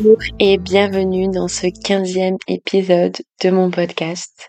Bonjour 0.00 0.16
et 0.38 0.56
bienvenue 0.56 1.28
dans 1.28 1.48
ce 1.48 1.66
quinzième 1.66 2.38
épisode 2.48 3.16
de 3.42 3.50
mon 3.50 3.70
podcast. 3.70 4.48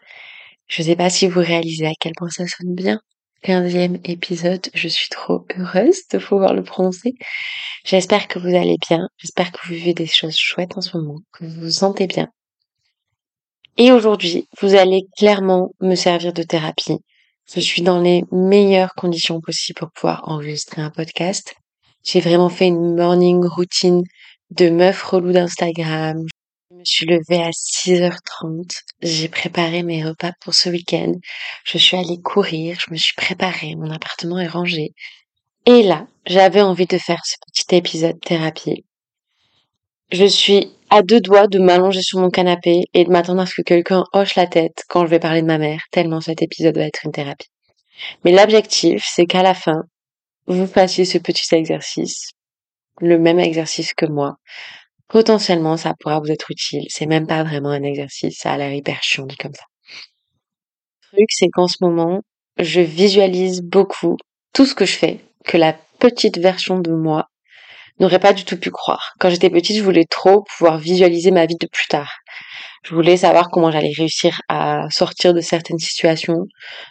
Je 0.67 0.81
ne 0.81 0.87
sais 0.87 0.95
pas 0.95 1.09
si 1.09 1.27
vous 1.27 1.41
réalisez 1.41 1.87
à 1.87 1.93
quel 1.99 2.13
point 2.15 2.29
ça 2.29 2.47
sonne 2.47 2.73
bien. 2.73 3.01
Quinzième 3.41 3.97
épisode, 4.05 4.69
je 4.73 4.87
suis 4.87 5.09
trop 5.09 5.45
heureuse 5.57 6.07
de 6.09 6.19
pouvoir 6.19 6.53
le 6.53 6.63
prononcer. 6.63 7.15
J'espère 7.83 8.29
que 8.29 8.39
vous 8.39 8.55
allez 8.55 8.77
bien, 8.89 9.09
j'espère 9.17 9.51
que 9.51 9.57
vous 9.67 9.73
vivez 9.73 9.93
des 9.93 10.05
choses 10.05 10.37
chouettes 10.37 10.77
en 10.77 10.81
ce 10.81 10.95
moment, 10.95 11.19
que 11.33 11.43
vous 11.43 11.61
vous 11.63 11.71
sentez 11.71 12.07
bien. 12.07 12.29
Et 13.75 13.91
aujourd'hui, 13.91 14.47
vous 14.61 14.75
allez 14.75 15.01
clairement 15.17 15.71
me 15.81 15.95
servir 15.95 16.31
de 16.31 16.43
thérapie. 16.43 16.99
Je 17.53 17.59
suis 17.59 17.81
dans 17.81 17.99
les 17.99 18.23
meilleures 18.31 18.93
conditions 18.95 19.41
possibles 19.41 19.79
pour 19.79 19.91
pouvoir 19.91 20.21
enregistrer 20.29 20.81
un 20.81 20.91
podcast. 20.91 21.55
J'ai 22.03 22.21
vraiment 22.21 22.49
fait 22.49 22.67
une 22.67 22.95
morning 22.95 23.45
routine 23.45 24.03
de 24.51 24.69
meuf 24.69 25.01
relou 25.03 25.31
d'Instagram. 25.31 26.25
Je 26.69 26.75
me 26.75 26.83
suis 26.83 27.05
levée 27.05 27.41
à 27.41 27.51
6h30. 27.51 28.81
J'ai 29.01 29.29
préparé 29.29 29.81
mes 29.81 30.03
repas 30.03 30.33
pour 30.41 30.53
ce 30.53 30.69
week-end. 30.69 31.13
Je 31.63 31.77
suis 31.77 31.95
allée 31.95 32.19
courir. 32.21 32.77
Je 32.85 32.91
me 32.91 32.97
suis 32.97 33.13
préparée. 33.15 33.75
Mon 33.75 33.89
appartement 33.89 34.39
est 34.39 34.47
rangé. 34.47 34.93
Et 35.65 35.83
là, 35.83 36.07
j'avais 36.25 36.61
envie 36.61 36.85
de 36.85 36.97
faire 36.97 37.21
ce 37.23 37.35
petit 37.47 37.75
épisode 37.75 38.19
thérapie. 38.19 38.83
Je 40.11 40.25
suis 40.25 40.69
à 40.89 41.01
deux 41.01 41.21
doigts 41.21 41.47
de 41.47 41.59
m'allonger 41.59 42.01
sur 42.01 42.19
mon 42.19 42.29
canapé 42.29 42.81
et 42.93 43.05
de 43.05 43.09
m'attendre 43.09 43.41
à 43.41 43.45
ce 43.45 43.55
que 43.55 43.61
quelqu'un 43.61 44.03
hoche 44.11 44.35
la 44.35 44.47
tête 44.47 44.83
quand 44.89 45.05
je 45.05 45.11
vais 45.11 45.19
parler 45.19 45.41
de 45.41 45.47
ma 45.47 45.57
mère, 45.57 45.83
tellement 45.91 46.19
cet 46.19 46.41
épisode 46.41 46.75
va 46.75 46.83
être 46.83 47.05
une 47.05 47.13
thérapie. 47.13 47.47
Mais 48.25 48.33
l'objectif, 48.33 49.07
c'est 49.07 49.25
qu'à 49.25 49.43
la 49.43 49.53
fin, 49.53 49.83
vous 50.47 50.67
fassiez 50.67 51.05
ce 51.05 51.17
petit 51.17 51.55
exercice 51.55 52.31
le 52.99 53.17
même 53.17 53.39
exercice 53.39 53.93
que 53.93 54.05
moi, 54.05 54.35
potentiellement 55.07 55.77
ça 55.77 55.93
pourra 55.99 56.19
vous 56.19 56.31
être 56.31 56.51
utile. 56.51 56.85
C'est 56.89 57.05
même 57.05 57.27
pas 57.27 57.43
vraiment 57.43 57.69
un 57.69 57.83
exercice, 57.83 58.37
ça 58.39 58.53
a 58.53 58.57
l'air 58.57 58.73
hyper 58.73 59.01
chiant 59.03 59.25
dit 59.25 59.37
comme 59.37 59.53
ça. 59.53 59.65
Le 61.13 61.17
truc, 61.17 61.29
c'est 61.31 61.49
qu'en 61.49 61.67
ce 61.67 61.77
moment, 61.81 62.21
je 62.57 62.81
visualise 62.81 63.61
beaucoup 63.61 64.17
tout 64.53 64.65
ce 64.65 64.75
que 64.75 64.85
je 64.85 64.97
fais, 64.97 65.19
que 65.45 65.57
la 65.57 65.73
petite 65.99 66.37
version 66.37 66.79
de 66.79 66.91
moi 66.91 67.27
n'aurait 67.99 68.19
pas 68.19 68.33
du 68.33 68.45
tout 68.45 68.59
pu 68.59 68.71
croire. 68.71 69.13
Quand 69.19 69.29
j'étais 69.29 69.49
petite, 69.49 69.77
je 69.77 69.83
voulais 69.83 70.05
trop 70.09 70.43
pouvoir 70.43 70.77
visualiser 70.77 71.31
ma 71.31 71.45
vie 71.45 71.57
de 71.59 71.67
plus 71.67 71.87
tard. 71.87 72.11
Je 72.83 72.95
voulais 72.95 73.17
savoir 73.17 73.49
comment 73.51 73.69
j'allais 73.69 73.93
réussir 73.95 74.41
à 74.49 74.87
sortir 74.89 75.35
de 75.35 75.41
certaines 75.41 75.77
situations. 75.77 76.45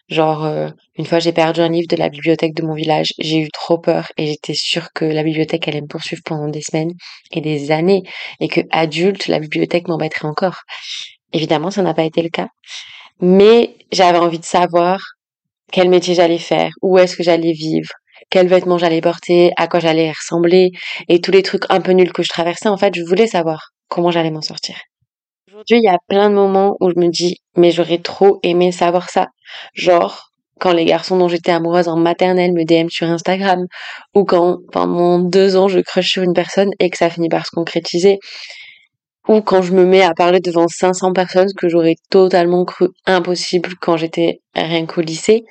Genre, 0.08 0.44
euh, 0.44 0.68
une 0.96 1.04
fois 1.04 1.18
j'ai 1.18 1.32
perdu 1.32 1.60
un 1.60 1.68
livre 1.68 1.88
de 1.88 1.96
la 1.96 2.08
bibliothèque 2.08 2.54
de 2.54 2.62
mon 2.62 2.74
village, 2.74 3.12
j'ai 3.18 3.38
eu 3.38 3.50
trop 3.50 3.78
peur 3.78 4.12
et 4.16 4.26
j'étais 4.26 4.54
sûre 4.54 4.88
que 4.94 5.04
la 5.04 5.24
bibliothèque 5.24 5.66
allait 5.66 5.80
me 5.80 5.88
poursuivre 5.88 6.22
pendant 6.24 6.48
des 6.48 6.62
semaines 6.62 6.92
et 7.32 7.40
des 7.40 7.72
années 7.72 8.02
et 8.38 8.48
que 8.48 8.60
adulte, 8.70 9.26
la 9.26 9.40
bibliothèque 9.40 9.88
m'embêterait 9.88 10.28
encore. 10.28 10.60
Évidemment, 11.32 11.70
ça 11.72 11.82
n'a 11.82 11.94
pas 11.94 12.04
été 12.04 12.22
le 12.22 12.30
cas. 12.30 12.48
Mais 13.20 13.76
j'avais 13.92 14.18
envie 14.18 14.38
de 14.38 14.44
savoir 14.44 15.00
quel 15.72 15.88
métier 15.88 16.14
j'allais 16.14 16.38
faire, 16.38 16.72
où 16.82 16.98
est-ce 16.98 17.16
que 17.16 17.22
j'allais 17.24 17.52
vivre, 17.52 17.90
quels 18.30 18.48
vêtements 18.48 18.78
j'allais 18.78 19.00
porter, 19.00 19.52
à 19.56 19.68
quoi 19.68 19.80
j'allais 19.80 20.10
ressembler 20.12 20.70
et 21.08 21.20
tous 21.20 21.32
les 21.32 21.42
trucs 21.42 21.64
un 21.68 21.80
peu 21.80 21.92
nuls 21.92 22.12
que 22.12 22.22
je 22.22 22.28
traversais. 22.28 22.68
En 22.68 22.76
fait, 22.76 22.94
je 22.94 23.02
voulais 23.02 23.26
savoir 23.26 23.70
comment 23.88 24.10
j'allais 24.10 24.30
m'en 24.30 24.42
sortir. 24.42 24.76
Aujourd'hui, 25.60 25.80
il 25.84 25.92
y 25.92 25.94
a 25.94 25.98
plein 26.08 26.30
de 26.30 26.34
moments 26.34 26.78
où 26.80 26.88
je 26.88 26.98
me 26.98 27.08
dis, 27.08 27.36
mais 27.54 27.70
j'aurais 27.70 27.98
trop 27.98 28.40
aimé 28.42 28.72
savoir 28.72 29.10
ça. 29.10 29.26
Genre, 29.74 30.30
quand 30.58 30.72
les 30.72 30.86
garçons 30.86 31.18
dont 31.18 31.28
j'étais 31.28 31.52
amoureuse 31.52 31.86
en 31.86 31.98
maternelle 31.98 32.54
me 32.54 32.64
DM 32.64 32.88
sur 32.88 33.06
Instagram, 33.06 33.66
ou 34.14 34.24
quand 34.24 34.60
pendant 34.72 35.18
deux 35.18 35.56
ans 35.56 35.68
je 35.68 35.80
crush 35.80 36.12
sur 36.12 36.22
une 36.22 36.32
personne 36.32 36.70
et 36.78 36.88
que 36.88 36.96
ça 36.96 37.10
finit 37.10 37.28
par 37.28 37.44
se 37.44 37.50
concrétiser, 37.50 38.20
ou 39.28 39.42
quand 39.42 39.60
je 39.60 39.74
me 39.74 39.84
mets 39.84 40.00
à 40.00 40.14
parler 40.14 40.40
devant 40.40 40.66
500 40.66 41.12
personnes 41.12 41.52
que 41.58 41.68
j'aurais 41.68 41.96
totalement 42.08 42.64
cru 42.64 42.88
impossible 43.04 43.74
quand 43.82 43.98
j'étais 43.98 44.40
rien 44.54 44.86
qu'au 44.86 45.02
lycée, 45.02 45.44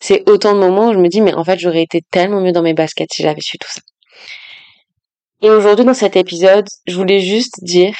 c'est 0.00 0.26
autant 0.26 0.54
de 0.54 0.58
moments 0.60 0.88
où 0.88 0.94
je 0.94 0.98
me 0.98 1.08
dis 1.08 1.20
mais 1.20 1.34
en 1.34 1.44
fait 1.44 1.58
j'aurais 1.58 1.82
été 1.82 2.00
tellement 2.10 2.40
mieux 2.40 2.52
dans 2.52 2.62
mes 2.62 2.72
baskets 2.72 3.12
si 3.12 3.22
j'avais 3.22 3.42
su 3.42 3.58
tout 3.58 3.70
ça. 3.70 3.82
Et 5.42 5.50
aujourd'hui 5.50 5.84
dans 5.84 5.92
cet 5.92 6.16
épisode, 6.16 6.64
je 6.86 6.96
voulais 6.96 7.20
juste 7.20 7.62
dire 7.62 7.94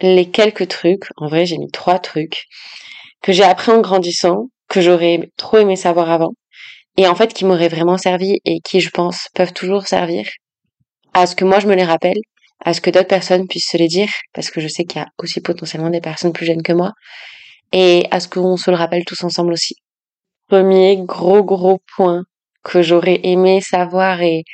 les 0.00 0.30
quelques 0.30 0.68
trucs, 0.68 1.04
en 1.16 1.28
vrai 1.28 1.46
j'ai 1.46 1.58
mis 1.58 1.70
trois 1.70 1.98
trucs, 1.98 2.44
que 3.22 3.32
j'ai 3.32 3.44
appris 3.44 3.72
en 3.72 3.80
grandissant, 3.80 4.48
que 4.68 4.80
j'aurais 4.80 5.30
trop 5.36 5.58
aimé 5.58 5.76
savoir 5.76 6.10
avant, 6.10 6.32
et 6.96 7.06
en 7.06 7.14
fait 7.14 7.32
qui 7.32 7.44
m'auraient 7.44 7.68
vraiment 7.68 7.98
servi 7.98 8.38
et 8.44 8.60
qui 8.60 8.80
je 8.80 8.90
pense 8.90 9.28
peuvent 9.34 9.52
toujours 9.52 9.86
servir 9.86 10.28
à 11.14 11.26
ce 11.26 11.36
que 11.36 11.44
moi 11.44 11.60
je 11.60 11.66
me 11.66 11.74
les 11.74 11.84
rappelle, 11.84 12.18
à 12.64 12.74
ce 12.74 12.80
que 12.80 12.90
d'autres 12.90 13.08
personnes 13.08 13.46
puissent 13.48 13.70
se 13.70 13.76
les 13.76 13.88
dire, 13.88 14.08
parce 14.32 14.50
que 14.50 14.60
je 14.60 14.68
sais 14.68 14.84
qu'il 14.84 15.00
y 15.00 15.04
a 15.04 15.08
aussi 15.18 15.40
potentiellement 15.40 15.90
des 15.90 16.00
personnes 16.00 16.32
plus 16.32 16.46
jeunes 16.46 16.62
que 16.62 16.72
moi, 16.72 16.92
et 17.72 18.06
à 18.10 18.20
ce 18.20 18.28
qu'on 18.28 18.56
se 18.56 18.70
le 18.70 18.76
rappelle 18.76 19.04
tous 19.04 19.22
ensemble 19.24 19.52
aussi. 19.52 19.74
Premier 20.48 20.96
gros 20.98 21.42
gros 21.42 21.80
point 21.96 22.22
que 22.62 22.82
j'aurais 22.82 23.20
aimé 23.24 23.60
savoir 23.60 24.22
et 24.22 24.44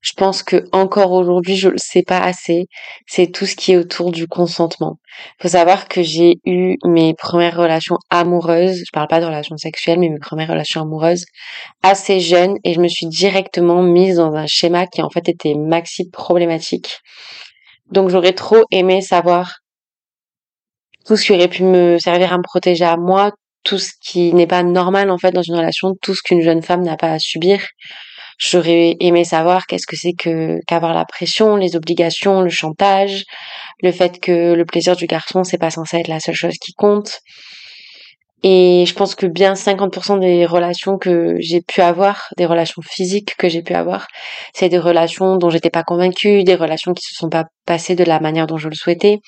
je 0.00 0.12
pense 0.16 0.42
que 0.42 0.64
encore 0.72 1.12
aujourd'hui 1.12 1.56
je 1.56 1.68
le 1.68 1.78
sais 1.78 2.02
pas 2.02 2.18
assez, 2.18 2.66
c'est 3.06 3.30
tout 3.30 3.46
ce 3.46 3.54
qui 3.54 3.72
est 3.72 3.76
autour 3.76 4.12
du 4.12 4.26
consentement. 4.26 4.98
Faut 5.40 5.48
savoir 5.48 5.88
que 5.88 6.02
j'ai 6.02 6.40
eu 6.44 6.76
mes 6.84 7.14
premières 7.14 7.56
relations 7.56 7.98
amoureuses, 8.08 8.78
je 8.78 8.90
parle 8.92 9.08
pas 9.08 9.20
de 9.20 9.26
relations 9.26 9.56
sexuelles, 9.56 9.98
mais 9.98 10.08
mes 10.08 10.18
premières 10.18 10.48
relations 10.48 10.82
amoureuses 10.82 11.24
assez 11.82 12.20
jeunes 12.20 12.56
et 12.64 12.74
je 12.74 12.80
me 12.80 12.88
suis 12.88 13.06
directement 13.06 13.82
mise 13.82 14.16
dans 14.16 14.34
un 14.34 14.46
schéma 14.46 14.86
qui 14.86 15.02
en 15.02 15.10
fait 15.10 15.28
était 15.28 15.54
maxi 15.54 16.08
problématique. 16.10 16.98
Donc 17.90 18.08
j'aurais 18.08 18.32
trop 18.32 18.64
aimé 18.70 19.02
savoir 19.02 19.58
tout 21.06 21.16
ce 21.16 21.24
qui 21.24 21.32
aurait 21.32 21.48
pu 21.48 21.64
me 21.64 21.98
servir 21.98 22.32
à 22.32 22.38
me 22.38 22.42
protéger 22.42 22.84
à 22.84 22.96
moi, 22.96 23.32
tout 23.64 23.78
ce 23.78 23.90
qui 24.00 24.32
n'est 24.32 24.46
pas 24.46 24.62
normal 24.62 25.10
en 25.10 25.18
fait 25.18 25.32
dans 25.32 25.42
une 25.42 25.56
relation, 25.56 25.94
tout 26.00 26.14
ce 26.14 26.22
qu'une 26.22 26.40
jeune 26.40 26.62
femme 26.62 26.82
n'a 26.82 26.96
pas 26.96 27.12
à 27.12 27.18
subir. 27.18 27.60
J'aurais 28.40 28.96
aimé 29.00 29.24
savoir 29.24 29.66
qu'est-ce 29.66 29.86
que 29.86 29.96
c'est 29.96 30.14
que 30.14 30.60
qu'avoir 30.66 30.94
la 30.94 31.04
pression, 31.04 31.56
les 31.56 31.76
obligations, 31.76 32.40
le 32.40 32.48
chantage, 32.48 33.24
le 33.82 33.92
fait 33.92 34.18
que 34.18 34.54
le 34.54 34.64
plaisir 34.64 34.96
du 34.96 35.06
garçon 35.06 35.44
c'est 35.44 35.58
pas 35.58 35.70
censé 35.70 35.98
être 35.98 36.08
la 36.08 36.20
seule 36.20 36.34
chose 36.34 36.56
qui 36.58 36.72
compte. 36.72 37.20
Et 38.42 38.84
je 38.86 38.94
pense 38.94 39.14
que 39.14 39.26
bien 39.26 39.52
50% 39.52 40.18
des 40.20 40.46
relations 40.46 40.96
que 40.96 41.36
j'ai 41.40 41.60
pu 41.60 41.82
avoir, 41.82 42.28
des 42.38 42.46
relations 42.46 42.80
physiques 42.80 43.36
que 43.36 43.50
j'ai 43.50 43.62
pu 43.62 43.74
avoir, 43.74 44.06
c'est 44.54 44.70
des 44.70 44.78
relations 44.78 45.36
dont 45.36 45.50
j'étais 45.50 45.68
pas 45.68 45.82
convaincue, 45.82 46.42
des 46.42 46.54
relations 46.54 46.94
qui 46.94 47.02
se 47.04 47.14
sont 47.14 47.28
pas 47.28 47.44
passées 47.66 47.94
de 47.94 48.04
la 48.04 48.20
manière 48.20 48.46
dont 48.46 48.56
je 48.56 48.70
le 48.70 48.74
souhaitais. 48.74 49.18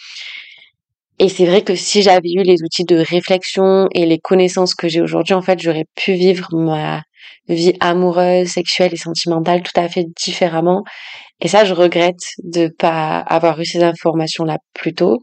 Et 1.23 1.29
c'est 1.29 1.47
vrai 1.47 1.63
que 1.63 1.77
si 1.77 2.03
j'avais 2.03 2.33
eu 2.33 2.43
les 2.43 2.65
outils 2.65 2.83
de 2.83 2.97
réflexion 2.97 3.87
et 3.95 4.07
les 4.07 4.19
connaissances 4.19 4.75
que 4.75 4.89
j'ai 4.89 5.01
aujourd'hui, 5.01 5.35
en 5.35 5.41
fait, 5.41 5.61
j'aurais 5.61 5.85
pu 5.95 6.15
vivre 6.15 6.49
ma 6.53 7.05
vie 7.49 7.75
amoureuse, 7.79 8.49
sexuelle 8.49 8.93
et 8.93 8.97
sentimentale 8.97 9.63
tout 9.63 9.81
à 9.81 9.89
fait 9.89 10.05
différemment. 10.17 10.83
Et 11.41 11.47
ça, 11.47 11.65
je 11.65 11.75
regrette 11.75 12.25
de 12.43 12.67
pas 12.67 13.19
avoir 13.19 13.61
eu 13.61 13.65
ces 13.65 13.85
informations-là 13.85 14.59
plus 14.75 14.95
tôt. 14.95 15.23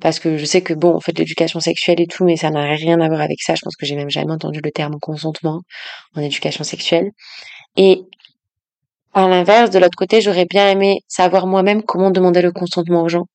Parce 0.00 0.20
que 0.20 0.36
je 0.38 0.44
sais 0.44 0.62
que 0.62 0.74
bon, 0.74 0.94
on 0.94 1.00
fait 1.00 1.18
l'éducation 1.18 1.58
sexuelle 1.58 2.00
et 2.00 2.06
tout, 2.06 2.24
mais 2.24 2.36
ça 2.36 2.50
n'a 2.50 2.62
rien 2.76 3.00
à 3.00 3.08
voir 3.08 3.20
avec 3.20 3.42
ça. 3.42 3.56
Je 3.56 3.62
pense 3.64 3.74
que 3.74 3.84
j'ai 3.84 3.96
même 3.96 4.10
jamais 4.10 4.32
entendu 4.32 4.60
le 4.62 4.70
terme 4.70 4.94
consentement 5.00 5.62
en 6.14 6.20
éducation 6.22 6.62
sexuelle. 6.62 7.10
Et 7.76 8.02
à 9.12 9.26
l'inverse, 9.28 9.70
de 9.70 9.80
l'autre 9.80 9.96
côté, 9.96 10.20
j'aurais 10.20 10.46
bien 10.46 10.70
aimé 10.70 11.00
savoir 11.08 11.48
moi-même 11.48 11.82
comment 11.82 12.12
demander 12.12 12.42
le 12.42 12.52
consentement 12.52 13.02
aux 13.02 13.08
gens. 13.08 13.26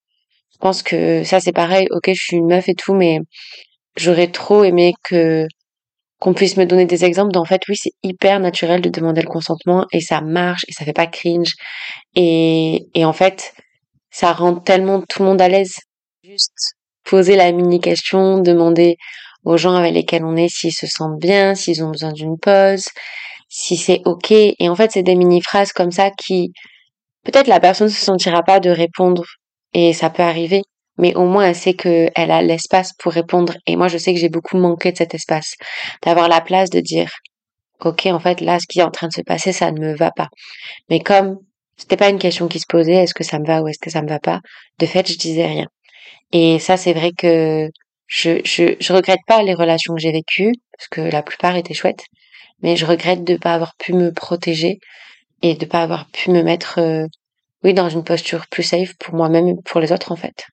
Je 0.62 0.68
pense 0.68 0.84
que 0.84 1.24
ça, 1.24 1.40
c'est 1.40 1.54
pareil. 1.54 1.88
Ok, 1.90 2.12
je 2.14 2.22
suis 2.22 2.38
une 2.38 2.46
meuf 2.46 2.70
et 2.70 2.76
tout, 2.76 2.94
mais 2.94 3.18
j'aurais 3.98 4.28
trop 4.28 4.64
aimé 4.64 4.94
que 5.04 5.48
qu'on 6.20 6.36
puisse 6.36 6.56
me 6.58 6.66
donner 6.66 6.86
des 6.86 7.04
exemples. 7.04 7.32
D'en 7.32 7.46
fait 7.46 7.62
oui 7.68 7.76
c'est 7.76 7.94
hyper 8.04 8.40
naturel 8.40 8.82
de 8.82 8.90
demander 8.90 9.22
le 9.24 9.28
consentement 9.28 9.88
et 9.92 10.02
ça 10.02 10.22
marche 10.22 10.64
et 10.68 10.74
ça 10.74 10.86
fait 10.86 10.94
pas 10.94 11.08
cringe. 11.08 11.56
Et, 12.16 12.88
et 12.94 13.06
en 13.06 13.14
fait 13.14 13.54
ça 14.12 14.34
rend 14.34 14.56
tellement 14.56 15.02
tout 15.02 15.24
le 15.24 15.30
monde 15.30 15.42
à 15.42 15.50
l'aise. 15.50 15.74
Juste 16.24 16.76
poser 17.06 17.36
la 17.36 17.52
mini 17.52 17.80
question 17.80 18.38
demander 18.40 18.98
aux 19.46 19.58
gens 19.58 19.74
avec 19.76 19.94
lesquels 19.96 20.24
on 20.26 20.36
est 20.36 20.50
s'ils 20.50 20.74
se 20.74 20.86
sentent 20.88 21.20
bien 21.20 21.56
s'ils 21.56 21.84
ont 21.84 21.90
besoin 21.90 22.12
d'une 22.14 22.38
pause 22.38 22.86
si 23.50 23.78
c'est 23.78 24.02
ok. 24.06 24.32
Et 24.32 24.70
en 24.70 24.76
fait 24.76 24.92
c'est 24.92 25.04
des 25.04 25.16
mini 25.16 25.42
phrases 25.42 25.74
comme 25.74 25.92
ça 25.92 26.12
qui 26.12 26.52
peut-être 27.26 27.48
la 27.48 27.60
personne 27.60 27.90
se 27.90 28.00
sentira 28.06 28.44
pas 28.44 28.60
de 28.60 28.70
répondre 28.70 29.24
et 29.74 29.94
ça 29.94 30.10
peut 30.10 30.24
arriver 30.24 30.64
mais 30.98 31.16
au 31.16 31.26
moins 31.26 31.48
elle 31.48 31.56
sait 31.56 31.74
qu'elle 31.74 32.12
a 32.16 32.42
l'espace 32.42 32.94
pour 33.00 33.12
répondre. 33.14 33.56
Et 33.66 33.76
moi, 33.76 33.88
je 33.88 33.98
sais 33.98 34.14
que 34.14 34.20
j'ai 34.20 34.30
beaucoup 34.30 34.58
manqué 34.58 34.92
de 34.92 34.98
cet 34.98 35.14
espace, 35.16 35.56
d'avoir 36.04 36.30
la 36.30 36.42
place 36.42 36.70
de 36.70 36.80
dire, 36.80 37.10
ok, 37.82 38.06
en 38.08 38.20
fait, 38.20 38.42
là, 38.42 38.60
ce 38.60 38.68
qui 38.68 38.80
est 38.80 38.84
en 38.84 38.92
train 38.92 39.08
de 39.08 39.14
se 39.14 39.22
passer, 39.22 39.52
ça 39.52 39.72
ne 39.72 39.80
me 39.80 39.96
va 39.96 40.12
pas. 40.12 40.30
Mais 40.90 41.00
comme 41.00 41.38
c'était 41.78 41.98
pas 41.98 42.10
une 42.10 42.20
question 42.20 42.48
qui 42.48 42.60
se 42.60 42.68
posait, 42.68 42.94
est-ce 42.96 43.16
que 43.16 43.24
ça 43.24 43.40
me 43.40 43.46
va 43.46 43.62
ou 43.64 43.68
est-ce 43.68 43.80
que 43.80 43.90
ça 43.90 44.04
me 44.04 44.10
va 44.10 44.20
pas, 44.20 44.42
de 44.80 44.86
fait, 44.86 45.12
je 45.12 45.18
disais 45.18 45.48
rien. 45.48 45.66
Et 46.32 46.60
ça, 46.60 46.78
c'est 46.78 46.94
vrai 46.94 47.12
que 47.18 47.70
je, 48.08 48.42
je, 48.46 48.76
je 48.80 48.94
regrette 48.94 49.22
pas 49.28 49.42
les 49.44 49.56
relations 49.56 49.96
que 49.96 50.02
j'ai 50.02 50.12
vécues, 50.12 50.54
parce 50.78 50.88
que 50.90 51.02
la 51.02 51.24
plupart 51.24 51.56
étaient 51.56 51.74
chouettes, 51.74 52.06
mais 52.62 52.76
je 52.76 52.86
regrette 52.86 53.24
de 53.24 53.38
pas 53.38 53.54
avoir 53.56 53.76
pu 53.78 53.94
me 53.94 54.12
protéger 54.12 54.78
et 55.42 55.56
de 55.56 55.66
pas 55.66 55.82
avoir 55.82 56.08
pu 56.12 56.30
me 56.32 56.44
mettre 56.44 56.80
euh, 56.80 57.08
oui, 57.64 57.74
dans 57.74 57.90
une 57.90 58.04
posture 58.04 58.48
plus 58.48 58.64
safe 58.64 58.96
pour 58.98 59.16
moi-même 59.16 59.48
et 59.48 59.56
pour 59.66 59.80
les 59.82 59.92
autres, 59.92 60.12
en 60.12 60.16
fait. 60.16 60.46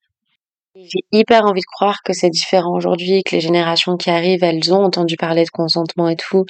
J'ai 0.84 1.00
hyper 1.10 1.44
envie 1.44 1.60
de 1.60 1.66
croire 1.66 2.02
que 2.04 2.12
c'est 2.12 2.30
différent 2.30 2.72
aujourd'hui, 2.72 3.22
que 3.24 3.34
les 3.34 3.40
générations 3.40 3.96
qui 3.96 4.10
arrivent, 4.10 4.44
elles 4.44 4.72
ont 4.72 4.84
entendu 4.84 5.16
parler 5.16 5.44
de 5.44 5.50
consentement 5.50 6.08
et 6.08 6.16
tout. 6.16 6.44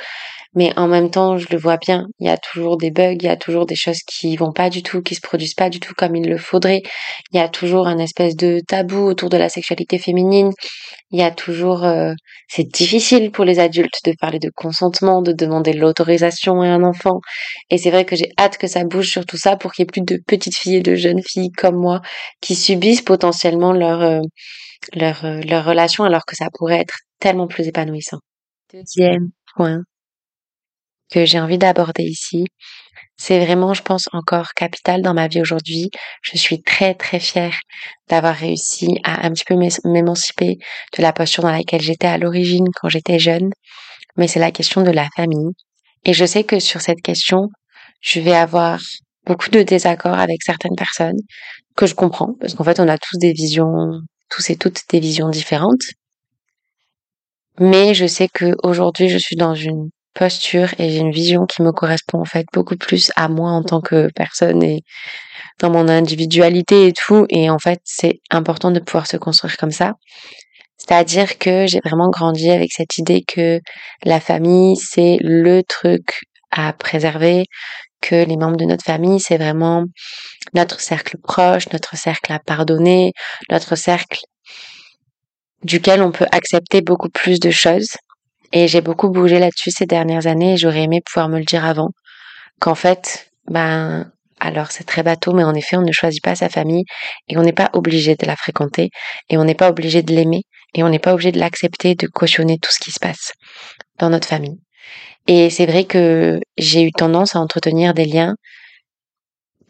Mais 0.54 0.72
en 0.76 0.88
même 0.88 1.10
temps, 1.10 1.36
je 1.38 1.46
le 1.50 1.58
vois 1.58 1.76
bien, 1.76 2.06
il 2.18 2.26
y 2.26 2.30
a 2.30 2.36
toujours 2.36 2.78
des 2.78 2.90
bugs, 2.90 3.14
il 3.14 3.24
y 3.24 3.28
a 3.28 3.36
toujours 3.36 3.66
des 3.66 3.76
choses 3.76 4.00
qui 4.06 4.36
vont 4.36 4.52
pas 4.52 4.70
du 4.70 4.82
tout, 4.82 5.02
qui 5.02 5.14
se 5.14 5.20
produisent 5.20 5.54
pas 5.54 5.70
du 5.70 5.78
tout 5.78 5.94
comme 5.96 6.16
il 6.16 6.28
le 6.28 6.38
faudrait. 6.38 6.82
Il 7.32 7.36
y 7.38 7.40
a 7.40 7.48
toujours 7.48 7.86
un 7.86 7.98
espèce 7.98 8.34
de 8.34 8.60
tabou 8.66 8.98
autour 8.98 9.28
de 9.28 9.36
la 9.36 9.48
sexualité 9.48 9.98
féminine. 9.98 10.50
Il 11.10 11.18
y 11.18 11.22
a 11.22 11.30
toujours, 11.30 11.84
euh, 11.84 12.12
c'est 12.48 12.64
difficile 12.70 13.30
pour 13.30 13.44
les 13.44 13.58
adultes 13.60 14.00
de 14.04 14.12
parler 14.20 14.38
de 14.38 14.50
consentement, 14.54 15.22
de 15.22 15.32
demander 15.32 15.72
l'autorisation 15.72 16.60
à 16.60 16.66
un 16.66 16.82
enfant. 16.82 17.20
Et 17.70 17.78
c'est 17.78 17.90
vrai 17.90 18.04
que 18.04 18.16
j'ai 18.16 18.30
hâte 18.38 18.58
que 18.58 18.66
ça 18.66 18.84
bouge 18.84 19.08
sur 19.08 19.24
tout 19.26 19.38
ça 19.38 19.56
pour 19.56 19.72
qu'il 19.72 19.84
y 19.84 19.84
ait 19.84 19.86
plus 19.86 20.02
de 20.02 20.20
petites 20.26 20.56
filles 20.56 20.76
et 20.76 20.82
de 20.82 20.94
jeunes 20.96 21.22
filles 21.22 21.50
comme 21.52 21.76
moi 21.76 22.00
qui 22.40 22.54
subissent 22.54 23.02
potentiellement 23.02 23.72
leur 23.72 24.02
euh, 24.02 24.17
leur 24.94 25.24
euh, 25.24 25.40
leur 25.42 25.64
relation 25.64 26.04
alors 26.04 26.24
que 26.26 26.36
ça 26.36 26.48
pourrait 26.52 26.80
être 26.80 26.96
tellement 27.20 27.46
plus 27.48 27.66
épanouissant. 27.66 28.18
Deuxième 28.72 29.30
point 29.54 29.82
que 31.10 31.24
j'ai 31.24 31.40
envie 31.40 31.58
d'aborder 31.58 32.02
ici, 32.02 32.44
c'est 33.16 33.44
vraiment, 33.44 33.74
je 33.74 33.82
pense, 33.82 34.08
encore 34.12 34.54
capital 34.54 35.02
dans 35.02 35.14
ma 35.14 35.26
vie 35.26 35.40
aujourd'hui. 35.40 35.90
Je 36.22 36.38
suis 36.38 36.62
très 36.62 36.94
très 36.94 37.18
fière 37.18 37.58
d'avoir 38.08 38.34
réussi 38.34 38.98
à 39.04 39.26
un 39.26 39.32
petit 39.32 39.44
peu 39.44 39.56
m'émanciper 39.84 40.58
de 40.96 41.02
la 41.02 41.12
posture 41.12 41.42
dans 41.42 41.50
laquelle 41.50 41.80
j'étais 41.80 42.06
à 42.06 42.18
l'origine 42.18 42.66
quand 42.74 42.88
j'étais 42.88 43.18
jeune. 43.18 43.50
Mais 44.16 44.28
c'est 44.28 44.38
la 44.40 44.52
question 44.52 44.82
de 44.82 44.90
la 44.90 45.08
famille. 45.16 45.52
Et 46.04 46.12
je 46.12 46.24
sais 46.24 46.44
que 46.44 46.60
sur 46.60 46.80
cette 46.80 47.02
question, 47.02 47.48
je 48.00 48.20
vais 48.20 48.34
avoir 48.34 48.80
beaucoup 49.28 49.50
de 49.50 49.62
désaccords 49.62 50.18
avec 50.18 50.42
certaines 50.42 50.74
personnes 50.76 51.18
que 51.76 51.86
je 51.86 51.94
comprends 51.94 52.34
parce 52.40 52.54
qu'en 52.54 52.64
fait, 52.64 52.80
on 52.80 52.88
a 52.88 52.98
tous 52.98 53.18
des 53.18 53.32
visions, 53.32 54.00
tous 54.30 54.50
et 54.50 54.56
toutes 54.56 54.80
des 54.90 55.00
visions 55.00 55.28
différentes. 55.28 55.82
Mais 57.60 57.94
je 57.94 58.06
sais 58.06 58.28
que 58.28 58.54
aujourd'hui, 58.62 59.08
je 59.08 59.18
suis 59.18 59.36
dans 59.36 59.54
une 59.54 59.90
posture 60.14 60.68
et 60.78 60.90
j'ai 60.90 60.98
une 60.98 61.12
vision 61.12 61.46
qui 61.46 61.62
me 61.62 61.72
correspond 61.72 62.20
en 62.20 62.24
fait 62.24 62.46
beaucoup 62.52 62.76
plus 62.76 63.12
à 63.16 63.28
moi 63.28 63.50
en 63.50 63.62
tant 63.62 63.80
que 63.80 64.08
personne 64.14 64.62
et 64.62 64.80
dans 65.60 65.70
mon 65.70 65.88
individualité 65.88 66.88
et 66.88 66.92
tout. 66.92 67.26
Et 67.28 67.50
en 67.50 67.58
fait, 67.58 67.80
c'est 67.84 68.20
important 68.30 68.70
de 68.70 68.80
pouvoir 68.80 69.06
se 69.06 69.16
construire 69.16 69.56
comme 69.56 69.70
ça. 69.70 69.94
C'est-à-dire 70.78 71.38
que 71.38 71.66
j'ai 71.66 71.80
vraiment 71.84 72.08
grandi 72.10 72.50
avec 72.50 72.72
cette 72.72 72.98
idée 72.98 73.22
que 73.26 73.60
la 74.04 74.20
famille, 74.20 74.76
c'est 74.76 75.18
le 75.20 75.62
truc 75.62 76.22
à 76.50 76.72
préserver, 76.72 77.44
que 78.00 78.24
les 78.24 78.36
membres 78.36 78.56
de 78.56 78.64
notre 78.64 78.84
famille, 78.84 79.20
c'est 79.20 79.38
vraiment 79.38 79.84
notre 80.54 80.80
cercle 80.80 81.16
proche, 81.18 81.68
notre 81.72 81.96
cercle 81.96 82.32
à 82.32 82.38
pardonner, 82.38 83.12
notre 83.50 83.76
cercle 83.76 84.20
duquel 85.64 86.02
on 86.02 86.12
peut 86.12 86.26
accepter 86.30 86.80
beaucoup 86.80 87.08
plus 87.08 87.40
de 87.40 87.50
choses 87.50 87.96
et 88.52 88.68
j'ai 88.68 88.80
beaucoup 88.80 89.10
bougé 89.10 89.38
là-dessus 89.38 89.70
ces 89.70 89.86
dernières 89.86 90.26
années 90.26 90.54
et 90.54 90.56
j'aurais 90.56 90.82
aimé 90.82 91.00
pouvoir 91.04 91.28
me 91.28 91.38
le 91.38 91.44
dire 91.44 91.64
avant. 91.64 91.90
Qu'en 92.60 92.74
fait, 92.74 93.30
ben, 93.50 94.10
alors 94.40 94.70
c'est 94.70 94.84
très 94.84 95.02
bateau, 95.02 95.32
mais 95.32 95.44
en 95.44 95.54
effet, 95.54 95.76
on 95.76 95.82
ne 95.82 95.92
choisit 95.92 96.22
pas 96.22 96.34
sa 96.34 96.48
famille 96.48 96.84
et 97.28 97.36
on 97.36 97.42
n'est 97.42 97.52
pas 97.52 97.70
obligé 97.72 98.14
de 98.14 98.26
la 98.26 98.36
fréquenter 98.36 98.90
et 99.28 99.36
on 99.36 99.44
n'est 99.44 99.54
pas 99.54 99.68
obligé 99.68 100.02
de 100.02 100.14
l'aimer 100.14 100.42
et 100.74 100.82
on 100.82 100.88
n'est 100.88 100.98
pas 100.98 101.12
obligé 101.12 101.32
de 101.32 101.38
l'accepter, 101.38 101.94
de 101.94 102.06
cautionner 102.06 102.58
tout 102.58 102.70
ce 102.72 102.78
qui 102.78 102.90
se 102.90 103.00
passe 103.00 103.32
dans 103.98 104.10
notre 104.10 104.28
famille. 104.28 104.58
Et 105.28 105.50
c'est 105.50 105.66
vrai 105.66 105.84
que 105.84 106.40
j'ai 106.56 106.82
eu 106.82 106.90
tendance 106.90 107.36
à 107.36 107.40
entretenir 107.40 107.94
des 107.94 108.06
liens 108.06 108.34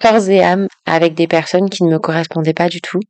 corps 0.00 0.30
et 0.30 0.42
âme 0.42 0.68
avec 0.86 1.14
des 1.14 1.26
personnes 1.26 1.68
qui 1.68 1.82
ne 1.84 1.90
me 1.90 1.98
correspondaient 1.98 2.54
pas 2.54 2.68
du 2.68 2.80
tout 2.80 3.00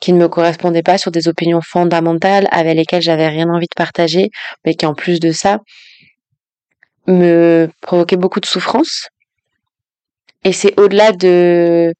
qui 0.00 0.12
ne 0.12 0.18
me 0.18 0.28
correspondaient 0.28 0.82
pas 0.82 0.98
sur 0.98 1.10
des 1.10 1.28
opinions 1.28 1.60
fondamentales 1.62 2.48
avec 2.50 2.76
lesquelles 2.76 3.02
j'avais 3.02 3.28
rien 3.28 3.48
envie 3.48 3.66
de 3.66 3.76
partager, 3.76 4.30
mais 4.64 4.74
qui 4.74 4.86
en 4.86 4.94
plus 4.94 5.20
de 5.20 5.32
ça 5.32 5.60
me 7.06 7.68
provoquaient 7.80 8.16
beaucoup 8.16 8.40
de 8.40 8.46
souffrance. 8.46 9.08
Et 10.44 10.52
c'est 10.52 10.78
au-delà 10.78 11.12
de 11.12 11.92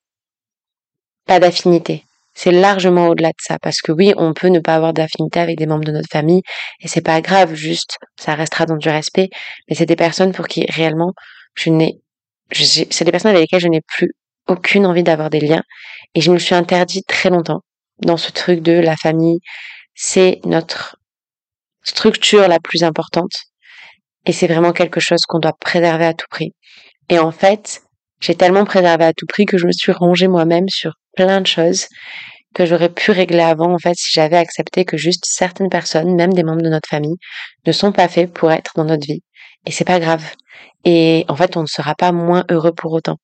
pas 1.27 1.41
d'affinité. 1.41 2.06
C'est 2.39 2.53
largement 2.53 3.09
au-delà 3.09 3.31
de 3.31 3.41
ça 3.41 3.59
parce 3.59 3.81
que 3.81 3.93
oui, 3.93 4.13
on 4.19 4.35
peut 4.35 4.49
ne 4.49 4.61
pas 4.61 4.75
avoir 4.75 4.93
d'affinité 4.93 5.41
avec 5.41 5.57
des 5.57 5.67
membres 5.67 5.87
de 5.87 5.93
notre 5.93 6.11
famille 6.11 6.43
et 6.81 6.87
c'est 6.87 7.01
pas 7.01 7.23
grave, 7.23 7.55
juste 7.55 7.97
ça 8.21 8.35
restera 8.35 8.67
dans 8.67 8.77
du 8.77 8.91
respect, 8.91 9.31
mais 9.69 9.75
c'est 9.75 9.87
des 9.87 9.97
personnes 9.97 10.33
pour 10.33 10.47
qui 10.47 10.67
réellement 10.69 11.15
je 11.55 11.71
n'ai 11.71 11.95
c'est 12.53 13.05
des 13.05 13.11
personnes 13.11 13.31
avec 13.31 13.45
lesquelles 13.45 13.63
je 13.63 13.69
n'ai 13.69 13.81
plus 13.81 14.13
aucune 14.49 14.85
envie 14.85 15.03
d'avoir 15.03 15.31
des 15.31 15.41
liens 15.41 15.63
et 16.15 16.21
je 16.21 16.31
me 16.31 16.39
suis 16.39 16.55
interdit 16.55 17.03
très 17.05 17.31
longtemps 17.31 17.63
dans 18.01 18.19
ce 18.19 18.31
truc 18.31 18.61
de 18.61 18.73
la 18.73 18.97
famille. 18.97 19.39
C'est 19.95 20.41
notre 20.45 20.97
structure 21.83 22.47
la 22.49 22.61
plus 22.61 22.85
importante 22.85 23.33
et 24.27 24.33
c'est 24.33 24.47
vraiment 24.47 24.73
quelque 24.73 25.01
chose 25.01 25.23
qu'on 25.27 25.39
doit 25.39 25.57
préserver 25.59 26.05
à 26.05 26.13
tout 26.13 26.27
prix. 26.31 26.53
Et 27.09 27.19
en 27.19 27.33
fait, 27.33 27.83
j'ai 28.21 28.35
tellement 28.35 28.65
préservé 28.65 29.05
à 29.05 29.13
tout 29.13 29.27
prix 29.27 29.45
que 29.45 29.59
je 29.59 29.67
me 29.67 29.73
suis 29.73 29.93
rangée 29.93 30.29
moi-même 30.29 30.69
sur 30.69 30.93
plein 31.17 31.41
de 31.41 31.47
choses 31.47 31.87
que 32.55 32.65
j'aurais 32.65 32.89
pu 32.89 33.11
régler 33.11 33.41
avant, 33.41 33.75
en 33.75 33.79
fait, 33.79 33.95
si 33.97 34.11
j'avais 34.15 34.39
accepté 34.39 34.87
que 34.87 34.97
juste 34.97 35.25
certaines 35.27 35.69
personnes, 35.69 36.15
même 36.15 36.33
des 36.33 36.43
membres 36.43 36.63
de 36.63 36.71
notre 36.71 36.89
famille, 36.89 37.17
ne 37.67 37.73
sont 37.73 37.93
pas 37.93 38.09
faits 38.09 38.33
pour 38.33 38.51
être 38.51 38.73
dans 38.77 38.87
notre 38.87 39.07
vie. 39.07 39.21
Et 39.67 39.73
c'est 39.73 39.85
pas 39.85 40.01
grave. 40.01 40.25
Et 40.87 41.27
en 41.29 41.37
fait, 41.37 41.59
on 41.59 41.63
ne 41.63 41.67
sera 41.67 41.95
pas 41.95 42.13
moins 42.13 42.45
heureux 42.51 42.73
pour 42.73 42.93
autant. 42.93 43.17